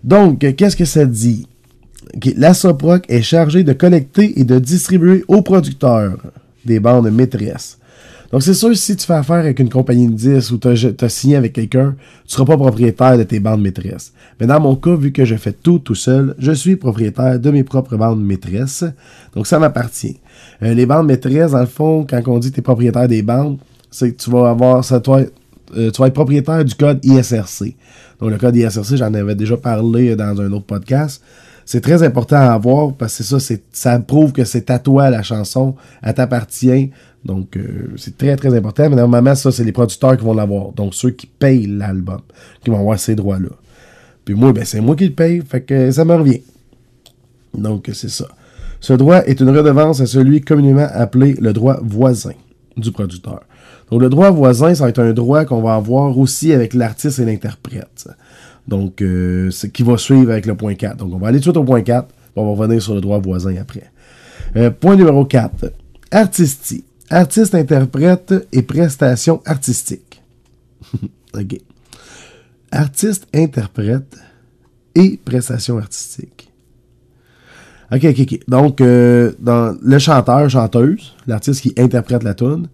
Donc, 0.04 0.38
qu'est-ce 0.56 0.76
que 0.76 0.84
ça 0.84 1.04
dit? 1.04 1.46
La 2.36 2.54
SOPROC 2.54 3.04
est 3.08 3.22
chargée 3.22 3.64
de 3.64 3.72
collecter 3.72 4.38
et 4.38 4.44
de 4.44 4.58
distribuer 4.58 5.24
aux 5.28 5.42
producteurs 5.42 6.16
des 6.64 6.80
bandes 6.80 7.10
maîtresses 7.10 7.78
donc, 8.30 8.42
c'est 8.42 8.52
sûr, 8.52 8.76
si 8.76 8.94
tu 8.94 9.06
fais 9.06 9.14
affaire 9.14 9.36
avec 9.36 9.58
une 9.58 9.70
compagnie 9.70 10.06
de 10.06 10.12
10 10.12 10.50
ou 10.50 10.58
tu 10.58 10.68
as, 10.68 11.08
signé 11.08 11.36
avec 11.36 11.54
quelqu'un, 11.54 11.96
tu 12.26 12.34
seras 12.34 12.44
pas 12.44 12.58
propriétaire 12.58 13.16
de 13.16 13.22
tes 13.22 13.40
bandes 13.40 13.62
maîtresses. 13.62 14.12
Mais 14.38 14.46
dans 14.46 14.60
mon 14.60 14.76
cas, 14.76 14.94
vu 14.96 15.12
que 15.12 15.24
je 15.24 15.34
fais 15.36 15.52
tout 15.52 15.78
tout 15.78 15.94
seul, 15.94 16.34
je 16.38 16.52
suis 16.52 16.76
propriétaire 16.76 17.40
de 17.40 17.50
mes 17.50 17.64
propres 17.64 17.96
bandes 17.96 18.22
maîtresses. 18.22 18.84
Donc, 19.34 19.46
ça 19.46 19.58
m'appartient. 19.58 20.20
Euh, 20.62 20.74
les 20.74 20.84
bandes 20.84 21.06
maîtresses, 21.06 21.52
dans 21.52 21.60
le 21.60 21.66
fond, 21.66 22.06
quand 22.08 22.20
on 22.26 22.38
dit 22.38 22.50
que 22.50 22.56
tu 22.56 22.60
es 22.60 22.62
propriétaire 22.62 23.08
des 23.08 23.22
bandes, 23.22 23.58
c'est 23.90 24.12
que 24.12 24.22
tu 24.22 24.30
vas 24.30 24.50
avoir, 24.50 24.84
ça, 24.84 25.00
toi, 25.00 25.22
euh, 25.76 25.90
tu 25.90 25.98
vas 25.98 26.08
être 26.08 26.14
propriétaire 26.14 26.62
du 26.62 26.74
code 26.74 27.02
ISRC. 27.02 27.76
Donc, 28.20 28.30
le 28.30 28.36
code 28.36 28.56
ISRC, 28.56 28.96
j'en 28.96 29.14
avais 29.14 29.36
déjà 29.36 29.56
parlé 29.56 30.16
dans 30.16 30.38
un 30.38 30.52
autre 30.52 30.66
podcast. 30.66 31.22
C'est 31.70 31.82
très 31.82 32.02
important 32.02 32.36
à 32.36 32.52
avoir 32.52 32.94
parce 32.94 33.18
que 33.18 33.24
ça, 33.24 33.54
ça 33.72 33.98
prouve 33.98 34.32
que 34.32 34.44
c'est 34.44 34.70
à 34.70 34.78
toi 34.78 35.10
la 35.10 35.22
chanson, 35.22 35.76
elle 36.02 36.14
t'appartient. 36.14 36.90
Donc, 37.24 37.56
euh, 37.56 37.88
c'est 37.96 38.16
très, 38.16 38.36
très 38.36 38.54
important. 38.54 38.88
Mais 38.90 38.96
normalement, 38.96 39.34
ça, 39.34 39.50
c'est 39.50 39.64
les 39.64 39.72
producteurs 39.72 40.16
qui 40.16 40.24
vont 40.24 40.34
l'avoir. 40.34 40.72
Donc, 40.72 40.94
ceux 40.94 41.10
qui 41.10 41.26
payent 41.26 41.66
l'album, 41.66 42.20
qui 42.62 42.70
vont 42.70 42.78
avoir 42.78 42.98
ces 42.98 43.14
droits-là. 43.14 43.50
Puis 44.24 44.34
moi, 44.34 44.52
ben, 44.52 44.64
c'est 44.64 44.80
moi 44.80 44.94
qui 44.94 45.06
le 45.06 45.14
paye, 45.14 45.42
fait 45.42 45.62
que 45.62 45.90
ça 45.90 46.04
me 46.04 46.14
revient. 46.14 46.42
Donc, 47.54 47.90
c'est 47.92 48.10
ça. 48.10 48.26
Ce 48.80 48.92
droit 48.92 49.22
est 49.24 49.40
une 49.40 49.50
redevance 49.50 50.00
à 50.00 50.06
celui 50.06 50.40
communément 50.40 50.86
appelé 50.92 51.34
le 51.40 51.52
droit 51.52 51.78
voisin 51.82 52.34
du 52.76 52.92
producteur. 52.92 53.40
Donc, 53.90 54.02
le 54.02 54.08
droit 54.08 54.30
voisin, 54.30 54.74
ça 54.74 54.84
va 54.84 54.90
être 54.90 55.00
un 55.00 55.12
droit 55.12 55.44
qu'on 55.44 55.62
va 55.62 55.74
avoir 55.74 56.16
aussi 56.16 56.52
avec 56.52 56.74
l'artiste 56.74 57.18
et 57.18 57.24
l'interprète. 57.24 58.08
Donc, 58.68 59.00
euh, 59.02 59.50
qui 59.72 59.82
va 59.82 59.96
suivre 59.96 60.30
avec 60.30 60.46
le 60.46 60.54
point 60.54 60.74
4. 60.74 60.98
Donc, 60.98 61.12
on 61.14 61.18
va 61.18 61.28
aller 61.28 61.38
tout 61.38 61.50
de 61.50 61.52
suite 61.52 61.56
au 61.56 61.64
point 61.64 61.80
4, 61.80 62.08
on 62.36 62.44
va 62.44 62.50
revenir 62.50 62.82
sur 62.82 62.94
le 62.94 63.00
droit 63.00 63.18
voisin 63.18 63.56
après. 63.56 63.90
Euh, 64.56 64.70
point 64.70 64.94
numéro 64.94 65.24
4. 65.24 65.72
Artistique. 66.10 66.84
Artiste, 67.10 67.54
interprète 67.54 68.34
et 68.52 68.62
prestations 68.62 69.40
artistiques. 69.46 70.22
OK. 71.34 71.60
Artiste, 72.70 73.26
interprète 73.34 74.18
et 74.94 75.18
prestations 75.24 75.78
artistiques. 75.78 76.50
OK, 77.90 78.04
OK, 78.04 78.20
OK. 78.20 78.40
Donc, 78.48 78.80
euh, 78.80 79.32
dans 79.38 79.76
le 79.80 79.98
chanteur, 79.98 80.50
chanteuse, 80.50 81.14
l'artiste 81.26 81.62
qui 81.62 81.72
interprète 81.78 82.22
la 82.22 82.34
tune, 82.34 82.68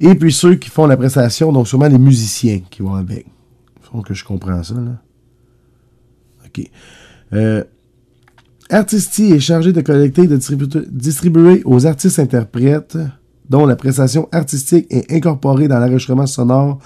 et 0.00 0.14
puis 0.14 0.32
ceux 0.32 0.54
qui 0.54 0.70
font 0.70 0.86
la 0.86 0.96
prestation, 0.96 1.52
donc 1.52 1.68
sûrement 1.68 1.88
les 1.88 1.98
musiciens 1.98 2.60
qui 2.70 2.82
vont 2.82 2.94
avec. 2.94 3.26
Il 3.26 3.86
faut 3.90 4.00
que 4.00 4.14
je 4.14 4.24
comprends 4.24 4.62
ça, 4.62 4.74
là. 4.74 5.02
OK. 6.46 6.70
Euh, 7.34 7.64
est 8.70 9.40
chargé 9.40 9.72
de 9.72 9.80
collecter 9.82 10.22
et 10.22 10.26
de 10.26 10.38
distribuer 10.88 11.62
aux 11.64 11.86
artistes 11.86 12.18
interprètes 12.18 12.96
dont 13.48 13.66
la 13.66 13.76
prestation 13.76 14.28
artistique 14.32 14.86
est 14.90 15.12
incorporée 15.12 15.68
dans 15.68 15.78
l'enregistrement 15.78 16.26
sonore, 16.26 16.78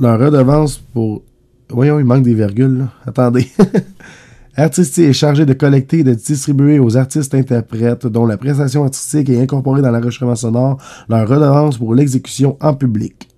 leur 0.00 0.18
redevance 0.18 0.78
pour... 0.78 1.22
Voyons, 1.70 1.98
il 1.98 2.04
manque 2.04 2.22
des 2.22 2.34
virgules. 2.34 2.86
Attendez. 3.04 3.48
Artistique 4.56 5.04
est 5.04 5.12
chargé 5.12 5.46
de 5.46 5.52
collecter 5.52 6.00
et 6.00 6.04
de 6.04 6.14
distribuer 6.14 6.80
aux 6.80 6.96
artistes 6.96 7.32
interprètes 7.34 8.08
dont 8.08 8.26
la 8.26 8.36
prestation 8.36 8.82
artistique 8.82 9.28
est 9.28 9.40
incorporée 9.40 9.82
dans 9.82 9.92
l'enregistrement 9.92 10.34
sonore 10.34 10.82
leur 11.08 11.28
redevance 11.28 11.78
pour 11.78 11.94
l'exécution 11.94 12.56
en 12.60 12.74
public, 12.74 13.28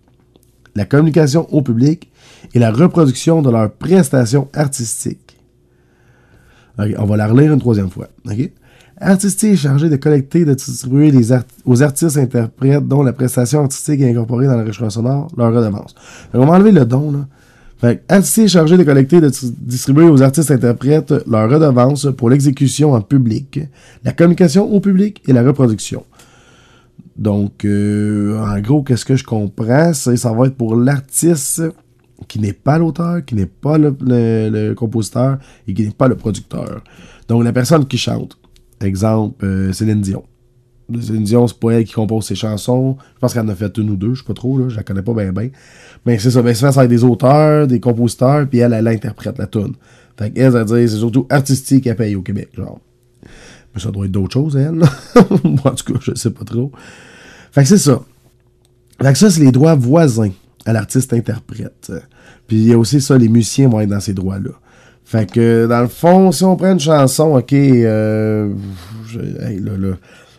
la 0.74 0.86
communication 0.86 1.46
au 1.52 1.60
public 1.60 2.10
et 2.54 2.58
la 2.58 2.70
reproduction 2.70 3.42
de 3.42 3.50
leurs 3.50 3.70
prestations 3.70 4.48
artistiques. 4.54 5.36
on 6.78 7.04
va 7.04 7.16
la 7.18 7.26
relire 7.26 7.52
une 7.52 7.60
troisième 7.60 7.90
fois. 7.90 8.08
Artistique 9.02 9.52
est 9.52 9.56
chargé 9.56 9.88
de 9.88 9.96
collecter 9.96 10.40
et 10.40 10.44
de 10.44 10.52
distribuer 10.52 11.12
aux 11.64 11.82
artistes 11.82 12.18
interprètes 12.18 12.86
dont 12.86 13.02
la 13.02 13.14
prestation 13.14 13.60
artistique 13.60 14.00
est 14.00 14.10
incorporée 14.10 14.46
dans 14.46 14.56
l'enregistrement 14.56 14.90
sonore 14.90 15.28
leur 15.36 15.54
redevance. 15.54 15.94
on 16.34 16.44
va 16.44 16.52
enlever 16.52 16.72
le 16.72 16.84
don, 16.84 17.12
là. 17.12 17.26
Fait 17.80 18.04
est 18.10 18.48
chargé 18.48 18.76
de 18.76 18.82
collecter 18.82 19.16
et 19.16 19.20
de 19.22 19.30
distribuer 19.58 20.04
aux 20.04 20.20
artistes-interprètes 20.20 21.14
leur 21.26 21.50
redevance 21.50 22.08
pour 22.14 22.28
l'exécution 22.28 22.92
en 22.92 23.00
public, 23.00 23.58
la 24.04 24.12
communication 24.12 24.70
au 24.70 24.80
public 24.80 25.22
et 25.26 25.32
la 25.32 25.42
reproduction. 25.42 26.04
Donc, 27.16 27.64
euh, 27.64 28.38
en 28.38 28.60
gros, 28.60 28.82
qu'est-ce 28.82 29.06
que 29.06 29.16
je 29.16 29.24
comprends? 29.24 29.94
Ça 29.94 30.32
va 30.32 30.46
être 30.46 30.56
pour 30.56 30.76
l'artiste 30.76 31.62
qui 32.28 32.38
n'est 32.38 32.52
pas 32.52 32.78
l'auteur, 32.78 33.24
qui 33.24 33.34
n'est 33.34 33.46
pas 33.46 33.78
le, 33.78 34.74
compositeur 34.74 35.38
et 35.66 35.72
qui 35.72 35.84
n'est 35.84 35.90
pas 35.90 36.08
le 36.08 36.16
producteur. 36.16 36.82
Donc, 37.28 37.44
la 37.44 37.52
personne 37.52 37.86
qui 37.86 37.96
chante. 37.96 38.36
Exemple, 38.80 39.44
euh, 39.44 39.72
Céline 39.72 40.00
Dion. 40.00 40.24
Céline 41.00 41.24
Dion, 41.24 41.46
c'est 41.46 41.58
pas 41.58 41.70
elle 41.72 41.84
qui 41.84 41.92
compose 41.92 42.26
ses 42.26 42.34
chansons. 42.34 42.96
Je 43.14 43.20
pense 43.20 43.32
qu'elle 43.32 43.42
en 43.42 43.48
a 43.48 43.54
fait 43.54 43.76
une 43.78 43.90
ou 43.90 43.96
deux, 43.96 44.14
je 44.14 44.20
sais 44.20 44.26
pas 44.26 44.34
trop, 44.34 44.58
là, 44.58 44.68
je 44.68 44.76
la 44.76 44.82
connais 44.82 45.02
pas 45.02 45.14
bien 45.14 45.32
bien. 45.32 45.50
Mais 46.06 46.18
c'est 46.18 46.30
ça, 46.30 46.42
ben 46.42 46.54
souvent, 46.54 46.70
va 46.70 46.84
être 46.84 46.90
des 46.90 47.04
auteurs, 47.04 47.66
des 47.66 47.80
compositeurs, 47.80 48.48
puis 48.48 48.58
elle, 48.58 48.72
elle 48.72 48.88
interprète 48.88 49.38
la 49.38 49.46
tune. 49.46 49.74
Fait 50.18 50.30
qu'elle, 50.30 50.52
ça 50.52 50.64
dire, 50.64 50.88
c'est 50.88 50.96
surtout 50.96 51.26
artistique 51.30 51.84
qu'elle 51.84 51.96
paye 51.96 52.16
au 52.16 52.22
Québec, 52.22 52.50
genre. 52.54 52.80
Mais 53.74 53.80
ça 53.80 53.90
doit 53.90 54.06
être 54.06 54.12
d'autres 54.12 54.32
choses, 54.32 54.56
elle. 54.56 54.82
en 55.64 55.70
tout 55.70 55.92
cas, 55.92 56.00
je 56.00 56.14
sais 56.14 56.30
pas 56.30 56.44
trop. 56.44 56.72
Fait 57.52 57.62
que 57.62 57.68
c'est 57.68 57.78
ça. 57.78 58.02
Fait 59.00 59.12
que 59.12 59.18
ça, 59.18 59.30
c'est 59.30 59.40
les 59.40 59.52
droits 59.52 59.74
voisins 59.74 60.32
à 60.66 60.72
l'artiste-interprète. 60.72 61.92
Puis 62.46 62.56
il 62.56 62.68
y 62.68 62.72
a 62.72 62.78
aussi 62.78 63.00
ça, 63.00 63.16
les 63.16 63.28
musiciens 63.28 63.68
vont 63.68 63.80
être 63.80 63.90
dans 63.90 64.00
ces 64.00 64.12
droits-là. 64.12 64.50
Fait 65.10 65.28
que, 65.28 65.66
dans 65.66 65.80
le 65.80 65.88
fond, 65.88 66.30
si 66.30 66.44
on 66.44 66.54
prend 66.54 66.70
une 66.70 66.78
chanson, 66.78 67.36
ok, 67.36 67.52
euh, 67.52 68.48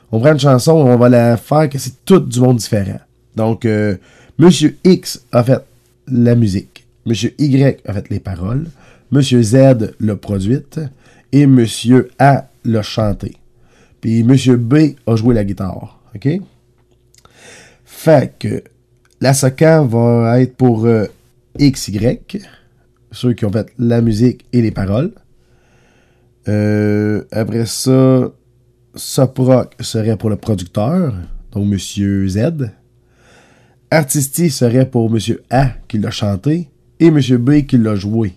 on 0.10 0.22
prend 0.22 0.32
une 0.32 0.40
chanson, 0.40 0.72
on 0.72 0.96
va 0.96 1.10
la 1.10 1.36
faire 1.36 1.68
que 1.68 1.78
c'est 1.78 2.06
tout 2.06 2.22
du 2.22 2.40
monde 2.40 2.56
différent. 2.56 3.02
Donc, 3.36 3.66
euh, 3.66 3.98
Monsieur 4.40 4.78
X 4.86 5.26
a 5.34 5.44
fait 5.44 5.60
la 6.08 6.36
musique. 6.36 6.88
Monsieur 7.06 7.34
Y 7.38 7.82
a 7.86 7.92
fait 7.92 8.08
les 8.10 8.22
paroles. 8.22 8.68
Monsieur 9.12 9.44
Z 9.44 9.94
l'a 10.00 10.16
produite. 10.16 10.80
Et 11.34 11.48
Monsieur 11.48 12.10
A 12.18 12.48
l'a 12.64 12.82
chanté. 12.82 13.36
Puis 14.00 14.24
Monsieur 14.24 14.56
B 14.56 14.96
a 15.06 15.18
joué 15.18 15.36
la 15.36 15.44
guitare. 15.44 16.00
OK? 16.16 16.30
Fait 17.84 18.34
que 18.40 18.64
la 19.20 19.34
SOCA 19.34 19.82
va 19.82 20.40
être 20.40 20.56
pour 20.56 20.86
euh, 20.86 21.08
XY, 21.60 22.20
ceux 23.12 23.34
qui 23.34 23.46
ont 23.46 23.52
fait 23.52 23.72
la 23.78 24.02
musique 24.02 24.46
et 24.54 24.62
les 24.62 24.72
paroles. 24.72 25.12
Euh, 26.48 27.24
après 27.32 27.66
ça, 27.66 28.32
Soproc 28.96 29.76
serait 29.80 30.18
pour 30.18 30.30
le 30.30 30.36
producteur, 30.36 31.14
donc 31.52 31.68
Monsieur 31.68 32.28
Z. 32.28 32.72
Artisti 33.90 34.50
serait 34.50 34.90
pour 34.90 35.10
Monsieur 35.10 35.44
A 35.50 35.72
qui 35.88 35.98
l'a 35.98 36.12
chanté 36.12 36.70
et 37.00 37.12
Monsieur 37.12 37.38
B 37.38 37.62
qui 37.66 37.78
l'a 37.78 37.96
joué. 37.96 38.34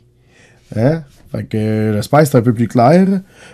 Hein? 0.76 1.02
Fait 1.30 1.44
que 1.44 1.92
j'espère 1.94 2.20
que 2.20 2.26
c'est 2.26 2.38
un 2.38 2.42
peu 2.42 2.54
plus 2.54 2.68
clair. 2.68 3.06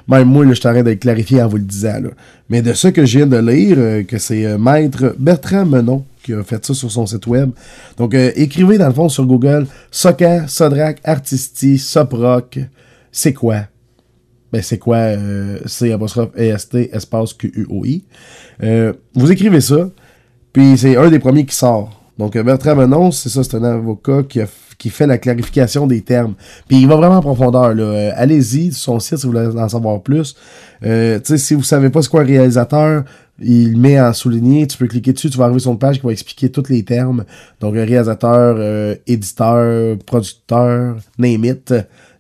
Même 0.08 0.28
moi, 0.28 0.44
je 0.52 0.60
train 0.60 0.82
d'être 0.82 1.00
clarifié 1.00 1.42
en 1.42 1.48
vous 1.48 1.56
le 1.56 1.62
disant. 1.62 2.00
Mais 2.48 2.60
de 2.62 2.72
ce 2.74 2.88
que 2.88 3.06
je 3.06 3.18
viens 3.18 3.26
de 3.26 3.38
lire, 3.38 3.76
euh, 3.78 4.02
que 4.02 4.18
c'est 4.18 4.44
euh, 4.44 4.58
Maître 4.58 5.14
Bertrand 5.18 5.64
Menon 5.64 6.04
qui 6.22 6.32
a 6.32 6.42
fait 6.42 6.64
ça 6.64 6.74
sur 6.74 6.90
son 6.90 7.06
site 7.06 7.26
web. 7.26 7.50
Donc, 7.96 8.14
euh, 8.14 8.30
écrivez 8.36 8.78
dans 8.78 8.88
le 8.88 8.94
fond 8.94 9.08
sur 9.08 9.26
Google 9.26 9.66
Soca, 9.90 10.46
Sodrac, 10.48 10.98
Artisti, 11.04 11.78
Soproc. 11.78 12.58
C'est 13.12 13.32
quoi? 13.32 13.62
Ben, 14.52 14.62
c'est 14.62 14.78
quoi 14.78 14.96
euh, 14.96 15.58
C 15.66 15.92
apostrophe 15.92 16.30
EST 16.36 16.90
espace 16.92 17.34
Q-U-O-I. 17.34 18.04
Euh, 18.62 18.92
vous 19.14 19.30
écrivez 19.30 19.60
ça, 19.60 19.88
puis 20.52 20.76
c'est 20.76 20.96
un 20.96 21.08
des 21.08 21.20
premiers 21.20 21.46
qui 21.46 21.54
sort. 21.54 22.02
Donc, 22.18 22.36
Bertrand 22.36 22.76
Menon, 22.76 23.10
c'est 23.12 23.28
ça, 23.28 23.42
c'est 23.44 23.56
un 23.56 23.64
avocat 23.64 24.24
qui, 24.28 24.40
qui 24.80 24.90
fait 24.90 25.06
la 25.06 25.18
clarification 25.18 25.86
des 25.86 26.00
termes. 26.00 26.34
Puis 26.66 26.80
il 26.80 26.88
va 26.88 26.96
vraiment 26.96 27.18
en 27.18 27.22
profondeur. 27.22 27.74
Là. 27.74 28.12
allez-y 28.16 28.72
son 28.72 28.98
site 28.98 29.18
si 29.18 29.26
vous 29.26 29.32
voulez 29.32 29.46
en 29.46 29.68
savoir 29.68 30.02
plus. 30.02 30.34
Euh, 30.84 31.20
si 31.22 31.54
vous 31.54 31.62
savez 31.62 31.90
pas 31.90 32.02
ce 32.02 32.08
qu'est 32.08 32.18
un 32.18 32.24
réalisateur, 32.24 33.04
il 33.40 33.76
met 33.76 34.00
en 34.00 34.12
souligné, 34.12 34.66
tu 34.66 34.76
peux 34.76 34.86
cliquer 34.86 35.12
dessus, 35.12 35.30
tu 35.30 35.38
vas 35.38 35.44
arriver 35.44 35.60
sur 35.60 35.72
une 35.72 35.78
page 35.78 36.00
qui 36.00 36.06
va 36.06 36.12
expliquer 36.12 36.50
tous 36.50 36.68
les 36.68 36.84
termes. 36.84 37.24
Donc, 37.60 37.74
réalisateur, 37.74 38.56
euh, 38.58 38.94
éditeur, 39.06 39.96
producteur, 40.04 40.96
name 41.18 41.44
it, 41.44 41.74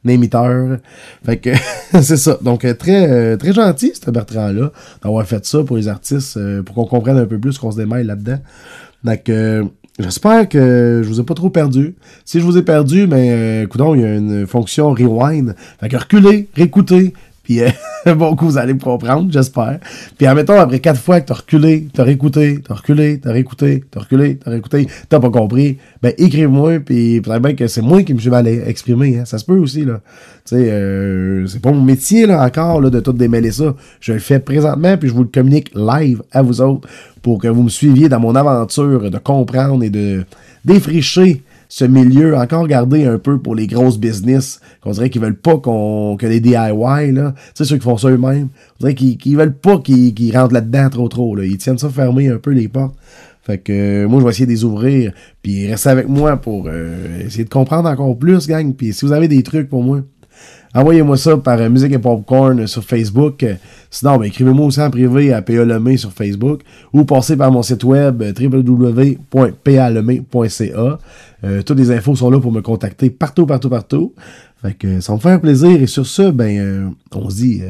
namiteur. 0.04 0.78
Fait 1.24 1.36
que 1.36 1.50
c'est 2.02 2.16
ça. 2.16 2.38
Donc, 2.42 2.64
euh, 2.64 2.74
très, 2.74 3.10
euh, 3.10 3.36
très 3.36 3.52
gentil, 3.52 3.92
ce 3.94 4.10
Bertrand-là, 4.10 4.72
d'avoir 5.02 5.26
fait 5.26 5.44
ça 5.44 5.62
pour 5.62 5.76
les 5.76 5.88
artistes, 5.88 6.38
pour 6.62 6.74
qu'on 6.74 6.86
comprenne 6.86 7.18
un 7.18 7.26
peu 7.26 7.38
plus 7.38 7.58
qu'on 7.58 7.70
se 7.70 7.76
démêle 7.76 8.06
là-dedans. 8.06 8.38
Donc, 9.04 9.30
J'espère 9.98 10.48
que 10.48 11.02
je 11.04 11.08
vous 11.08 11.20
ai 11.20 11.24
pas 11.24 11.34
trop 11.34 11.50
perdu. 11.50 11.94
Si 12.24 12.40
je 12.40 12.44
vous 12.44 12.56
ai 12.56 12.62
perdu, 12.62 13.06
mais 13.06 13.66
ben, 13.66 13.94
il 13.94 14.00
y 14.00 14.04
a 14.04 14.14
une 14.14 14.46
fonction 14.46 14.94
rewind. 14.94 15.54
Fait 15.78 15.90
que 15.90 15.96
reculez, 15.96 16.48
réécoutez, 16.54 17.12
puis 17.50 17.62
euh, 17.62 17.68
bon 18.14 18.36
vous 18.36 18.58
allez 18.58 18.74
me 18.74 18.78
comprendre, 18.78 19.32
j'espère. 19.32 19.80
Puis 20.16 20.24
admettons, 20.28 20.60
après 20.60 20.78
quatre 20.78 21.00
fois 21.00 21.20
que 21.20 21.26
t'as 21.26 21.34
reculé, 21.34 21.88
t'as 21.92 22.04
réécouté, 22.04 22.60
t'as 22.62 22.74
reculé, 22.74 23.18
t'as 23.18 23.32
réécouté, 23.32 23.82
t'as 23.90 24.00
reculé, 24.00 24.36
t'as 24.36 24.52
réécouté, 24.52 24.86
t'as 25.08 25.18
pas 25.18 25.30
compris, 25.30 25.78
ben 26.00 26.12
écrive-moi, 26.16 26.78
puis 26.78 27.20
peut-être 27.20 27.42
bien 27.42 27.54
que 27.54 27.66
c'est 27.66 27.82
moi 27.82 28.04
qui 28.04 28.14
me 28.14 28.20
suis 28.20 28.30
mal 28.30 28.46
exprimé. 28.46 29.18
Hein. 29.18 29.24
Ça 29.24 29.38
se 29.38 29.44
peut 29.44 29.58
aussi, 29.58 29.84
là. 29.84 30.00
Tu 30.44 30.54
sais, 30.54 30.70
euh, 30.70 31.44
c'est 31.48 31.60
pas 31.60 31.72
mon 31.72 31.82
métier, 31.82 32.26
là, 32.26 32.44
encore, 32.44 32.80
là, 32.80 32.88
de 32.88 33.00
tout 33.00 33.12
démêler 33.12 33.50
ça. 33.50 33.74
Je 33.98 34.12
le 34.12 34.20
fais 34.20 34.38
présentement, 34.38 34.96
puis 34.96 35.08
je 35.08 35.14
vous 35.14 35.24
le 35.24 35.28
communique 35.28 35.72
live 35.74 36.22
à 36.30 36.42
vous 36.42 36.60
autres 36.60 36.88
pour 37.20 37.40
que 37.40 37.48
vous 37.48 37.64
me 37.64 37.68
suiviez 37.68 38.08
dans 38.08 38.20
mon 38.20 38.36
aventure 38.36 39.10
de 39.10 39.18
comprendre 39.18 39.82
et 39.82 39.90
de 39.90 40.24
défricher 40.64 41.42
ce 41.70 41.84
milieu 41.84 42.36
encore 42.36 42.66
gardé 42.66 43.04
un 43.04 43.16
peu 43.16 43.38
pour 43.38 43.54
les 43.54 43.68
grosses 43.68 43.96
business, 43.96 44.60
qu'on 44.82 44.90
dirait 44.90 45.08
qu'ils 45.08 45.22
veulent 45.22 45.38
pas 45.38 45.56
qu'on 45.56 46.16
que 46.18 46.26
les 46.26 46.40
DIY, 46.40 47.12
là, 47.12 47.32
tu 47.32 47.40
sais, 47.54 47.64
ceux 47.64 47.76
qui 47.76 47.84
font 47.84 47.96
ça 47.96 48.08
eux-mêmes, 48.08 48.48
on 48.80 48.86
dirait 48.86 48.94
qu'ils 48.94 49.36
veulent 49.36 49.56
pas 49.56 49.78
qu'ils 49.78 50.36
rentrent 50.36 50.52
là-dedans 50.52 50.90
trop 50.90 51.08
trop, 51.08 51.36
là. 51.36 51.44
Ils 51.44 51.58
tiennent 51.58 51.78
ça 51.78 51.88
fermer 51.88 52.28
un 52.28 52.38
peu 52.38 52.50
les 52.50 52.66
portes. 52.66 52.96
Fait 53.42 53.58
que 53.58 53.72
euh, 53.72 54.08
moi, 54.08 54.18
je 54.18 54.24
vais 54.24 54.30
essayer 54.30 54.46
de 54.46 54.50
les 54.50 54.64
ouvrir, 54.64 55.12
puis 55.42 55.68
restez 55.68 55.88
avec 55.88 56.08
moi 56.08 56.36
pour 56.36 56.66
euh, 56.68 57.24
essayer 57.24 57.44
de 57.44 57.48
comprendre 57.48 57.88
encore 57.88 58.18
plus, 58.18 58.48
gang. 58.48 58.74
Puis 58.74 58.92
si 58.92 59.06
vous 59.06 59.12
avez 59.12 59.28
des 59.28 59.42
trucs 59.44 59.68
pour 59.68 59.84
moi, 59.84 60.02
Envoyez-moi 60.74 61.16
ça 61.16 61.36
par 61.36 61.58
euh, 61.58 61.68
Musique 61.68 61.92
et 61.92 61.98
Popcorn 61.98 62.64
sur 62.66 62.82
Facebook. 62.84 63.44
Sinon, 63.90 64.16
ben, 64.18 64.26
écrivez-moi 64.26 64.66
aussi 64.66 64.80
en 64.80 64.90
privé 64.90 65.32
à 65.32 65.42
PA 65.42 65.64
sur 65.96 66.12
Facebook 66.12 66.60
ou 66.92 67.04
passez 67.04 67.36
par 67.36 67.50
mon 67.50 67.62
site 67.62 67.82
web 67.82 68.22
euh, 68.22 68.32
www.palemé.ca. 68.38 70.98
Euh, 71.42 71.62
toutes 71.62 71.78
les 71.78 71.90
infos 71.90 72.14
sont 72.14 72.30
là 72.30 72.38
pour 72.38 72.52
me 72.52 72.60
contacter 72.60 73.10
partout, 73.10 73.46
partout, 73.46 73.68
partout. 73.68 74.14
Fait 74.62 74.74
que 74.74 75.00
ça 75.00 75.12
me 75.12 75.18
fait 75.18 75.30
un 75.30 75.40
plaisir. 75.40 75.82
Et 75.82 75.88
sur 75.88 76.06
ce, 76.06 76.30
ben, 76.30 76.94
on 77.14 77.30
se 77.30 77.36
dit 77.36 77.62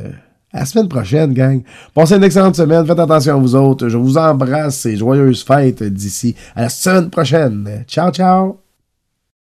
à 0.53 0.59
la 0.61 0.67
semaine 0.67 0.89
prochaine, 0.89 1.33
gang. 1.33 1.63
Passez 1.95 2.17
une 2.17 2.25
excellente 2.25 2.57
semaine. 2.57 2.85
Faites 2.85 2.99
attention 2.99 3.37
à 3.37 3.39
vous 3.39 3.55
autres. 3.55 3.89
Je 3.89 3.97
vous 3.97 4.19
embrasse 4.19 4.85
et 4.87 4.97
joyeuses 4.97 5.45
fêtes 5.45 5.85
d'ici 5.85 6.35
à 6.57 6.63
la 6.63 6.69
semaine 6.69 7.09
prochaine. 7.09 7.85
Ciao, 7.87 8.11
ciao! 8.11 8.70